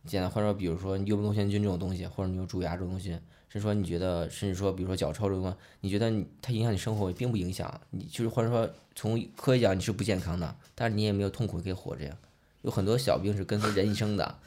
[0.05, 3.19] 简单，或者说比如说你幽门螺旋菌这种东西，或者你有蛀牙这种东西，
[3.55, 12.11] 甚至说你觉得，甚至说比如说脚臭这种东西，你觉得你它影响你生活，并不影响你，就是或者说从科学讲你是不健康的，但是你也没有痛苦可以活着呀。
[12.63, 14.39] 有很多小病是跟随人一生的，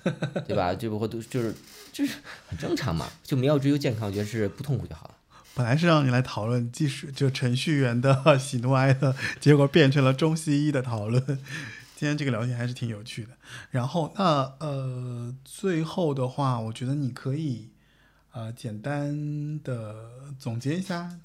[0.47, 0.75] 对吧？
[0.77, 1.55] 就不会都就是
[1.91, 5.15] 就是很正常嘛，就没有追求健康，我觉得是不痛苦就好了。
[5.55, 11.25] 本来是让你来讨论技术，就程序员的 喜怒哀乐，结果变成了中西医的讨论。
[11.97, 13.31] 今天这个聊天还是挺有趣的。
[13.71, 17.71] 然后，那呃，最后的话，我觉得你可以
[18.33, 21.19] 呃简单的总结一下。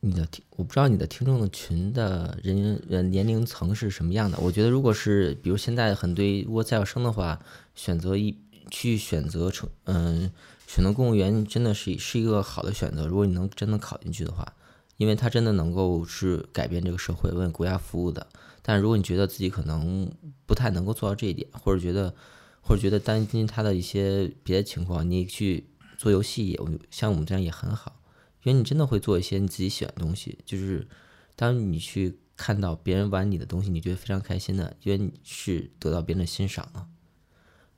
[0.00, 4.38] 你的听，我不知道你的听众的群的人呃年龄层是什么样的。
[4.38, 7.40] 我觉得，如果是比如现在很多如果再要生的话，
[7.74, 8.36] 选择一
[8.70, 10.30] 去选择成嗯。
[10.68, 14.52] 选择公务员真的是是一个好的选择，如果你能真的考进去的话，
[14.96, 18.26] 因为他真的能够是改变这个社会、为国家服务的。
[18.62, 20.10] 但如果你觉得自己可能
[20.44, 22.12] 不太能够做到这一点，或者觉得
[22.60, 28.00] 或者觉得担心他的一些别的情况，你去做游戏也像我们这样也很好，
[28.42, 30.38] 因为你真的会做一些你自己喜欢的东西。
[30.44, 30.86] 就是
[31.34, 36.86] 当你去看到别人玩你的东西，你觉得非常开心的，因为你是得到别人的欣赏了。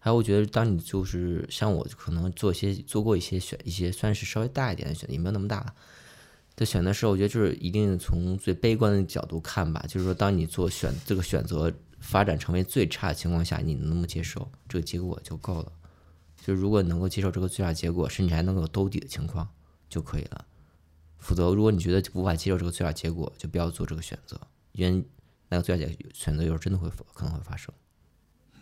[0.00, 5.74] 还有，我觉得当你就是像我，可能做一些做过一些选一些算是稍微大一点的选择，也没有那么大
[6.54, 9.84] 的选的时候，我觉得就是一定从最悲观的角度看吧。
[9.88, 15.72] 就是说，当你做选这个选择发展成为最差的情况下，你能不能接受这个结果就够了。
[16.40, 19.48] 就如果能够接受这个最大结果，甚至还能够兜底的情况
[19.88, 20.44] 就可以了。
[21.18, 24.40] 否则，如果你觉得无法接受这个最大结果，就不要做这个选择，
[24.72, 25.04] 因为
[25.48, 27.74] 那个最大结选择有时候真的会可能会发生。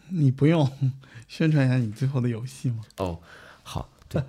[0.08, 0.70] 你不用
[1.28, 2.84] 宣传一下你最后的游戏吗？
[2.96, 3.20] 哦，
[3.62, 4.22] 好，对，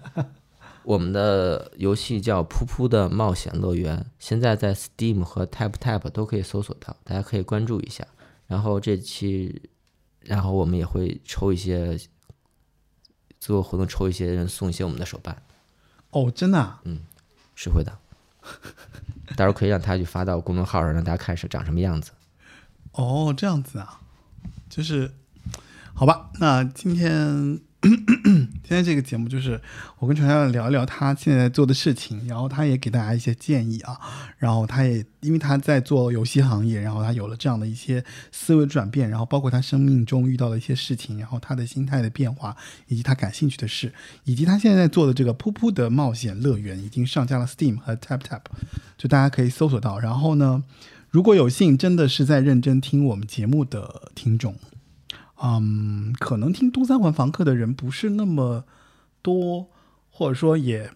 [0.83, 8.07] 我们的游戏叫《噗噗的冒险乐园》，现在在 Steam 和 Tap Tap 都可以搜索到，大家可以关注一下。
[8.47, 9.69] 然后这期，
[10.21, 11.99] 然后我们也会抽一些，
[13.39, 15.41] 做活动抽一些人送一些我们的手办。
[16.11, 16.57] 哦，真的？
[16.57, 16.99] 啊嗯，
[17.55, 17.97] 是会的。
[19.35, 22.11] 到时候可以让他去发到公众号上，让大家看是长什么样子。
[22.93, 24.01] 哦，这样子啊，
[24.69, 25.11] 就是。
[25.93, 29.61] 好吧，那今天 今天这个节目就是
[29.99, 33.97] 我跟传传聊一聊他现在做的事情，然后他也给大家一些建议啊，
[34.39, 42.57] 然后他也因为他在做游戏行业，然后他有了这样的一些思维转变，然后包括他生命中遇到的一些事情，然后他的心态的变化，
[42.87, 48.41] 以及他感兴趣的事，以及他现在做的这个噗噗的冒险乐园已经上架了 Steam 和 Tap Tap，
[48.97, 49.99] 就大家可以搜索到。
[49.99, 50.63] 然后呢，
[51.09, 54.55] 如果有幸真的是在认真听我们节目的听众。
[55.41, 58.65] 嗯，可能听东三环房客的人不是那么
[59.21, 59.69] 多，
[60.09, 60.91] 或者说也，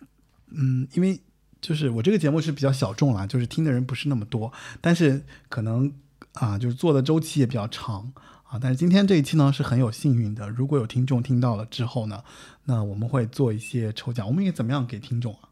[0.49, 1.21] 嗯，因为
[1.61, 5.93] 就是我这个节目是比较小众啦，就是听的人不是那么多，但是可能
[6.33, 8.11] 啊，就是做的周期也比较长
[8.43, 8.57] 啊。
[8.59, 12.23] 但是今天这一期呢是很有幸运的，如果有听众听到了之后呢，
[12.65, 14.25] 那我们会做一些抽奖。
[14.25, 15.49] 我们应该怎么样给听众啊？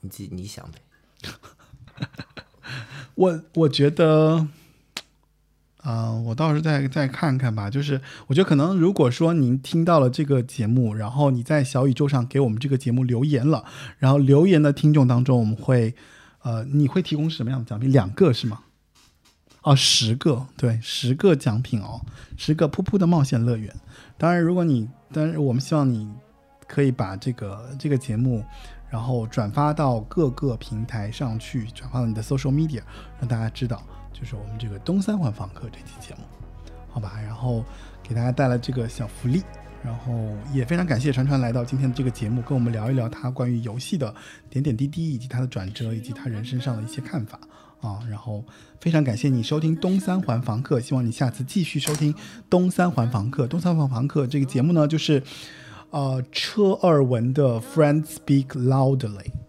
[0.00, 0.78] 你自己你想呗。
[3.14, 4.46] 我我觉得。
[5.86, 7.70] 啊，我倒是再再看看吧。
[7.70, 13.64] 就是我觉得可能，如果说您听到了这个节目，然后你在小宇宙上给我们这个节目留言了，
[13.98, 15.94] 然后留言的听众当中，我们会，
[16.42, 17.92] 呃，你会提供什么样的奖品？
[17.92, 18.62] 两个是吗？
[19.62, 22.00] 哦，十个，对，十个奖品哦，
[22.36, 23.72] 十个噗噗的冒险乐园。
[24.18, 26.08] 当然，如果你，当然我们希望你
[26.66, 28.44] 可以把这个这个节目，
[28.90, 32.80] 然后转发到各个平台上去，转发到你的 social media，
[33.20, 33.80] 让大家知道。
[34.18, 36.22] 就是我们这个东三环访客这期节目，
[36.88, 37.62] 好吧，然后
[38.02, 39.42] 给大家带来这个小福利，
[39.84, 44.14] 然后也非常感谢传传来到今天的这个节目，跟我们聊一聊他关于游戏的
[44.48, 47.38] 点点滴滴，以及他的转折，以及他人生上的一些看法
[47.82, 48.00] 啊。
[48.08, 48.42] 然后
[48.80, 52.14] 非常感谢你收听东三环房客，希望你下次继续收听
[52.48, 53.46] 东三环房客。
[53.46, 55.22] 东三环房客这个节目呢，就是
[55.90, 59.45] 呃车二文的 Friends Speak Loudly。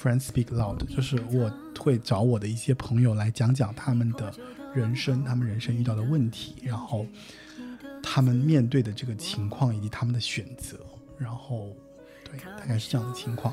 [0.00, 4.32] Friends speak loud，就是我会找我的一些朋友来讲讲他们的
[4.72, 7.04] 人生，他们人生遇到的问题，然后
[8.02, 10.78] 他们面对的这个情况以及他们的选择，
[11.18, 11.76] 然后
[12.24, 13.52] 对，大概是这样的情况。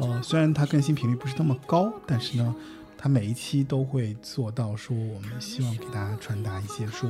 [0.00, 2.52] 呃，虽然它更新频率不是那么高，但是呢，
[2.98, 7.08] 它每一期都会做到说，我们希望给大家传达一些说，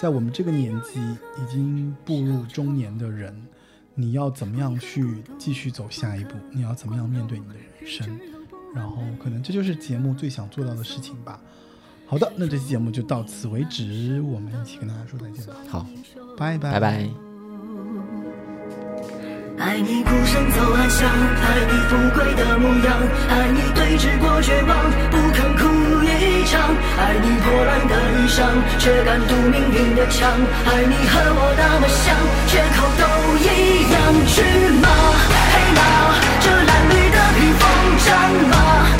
[0.00, 3.46] 在我们这个年纪已经步入中年的人。
[4.00, 6.36] 你要怎么样去继续走下一步？
[6.52, 8.18] 你要怎么样面对你的人生？
[8.74, 11.40] 然后，可能这就是节目最想做到的事情吧。
[12.06, 15.54] 好的，那这期节目就到此为止，我们一起跟大家说再见吧。
[15.68, 15.86] 好，
[16.36, 17.08] 拜拜拜拜。
[19.58, 22.88] 爱你孤身走暗巷，爱你富贵的模样，
[23.28, 24.70] 爱你对峙过绝望，
[25.10, 25.66] 不肯哭
[26.04, 26.60] 一场，
[26.96, 28.38] 爱你破烂的衣裳，
[28.78, 30.30] 却敢堵命运的枪，
[30.64, 32.14] 爱你和我那么像，
[32.46, 33.02] 缺口都
[33.42, 33.98] 一样。
[36.40, 37.62] 这褴褛的披风，
[38.04, 38.08] 战
[38.50, 38.97] 马。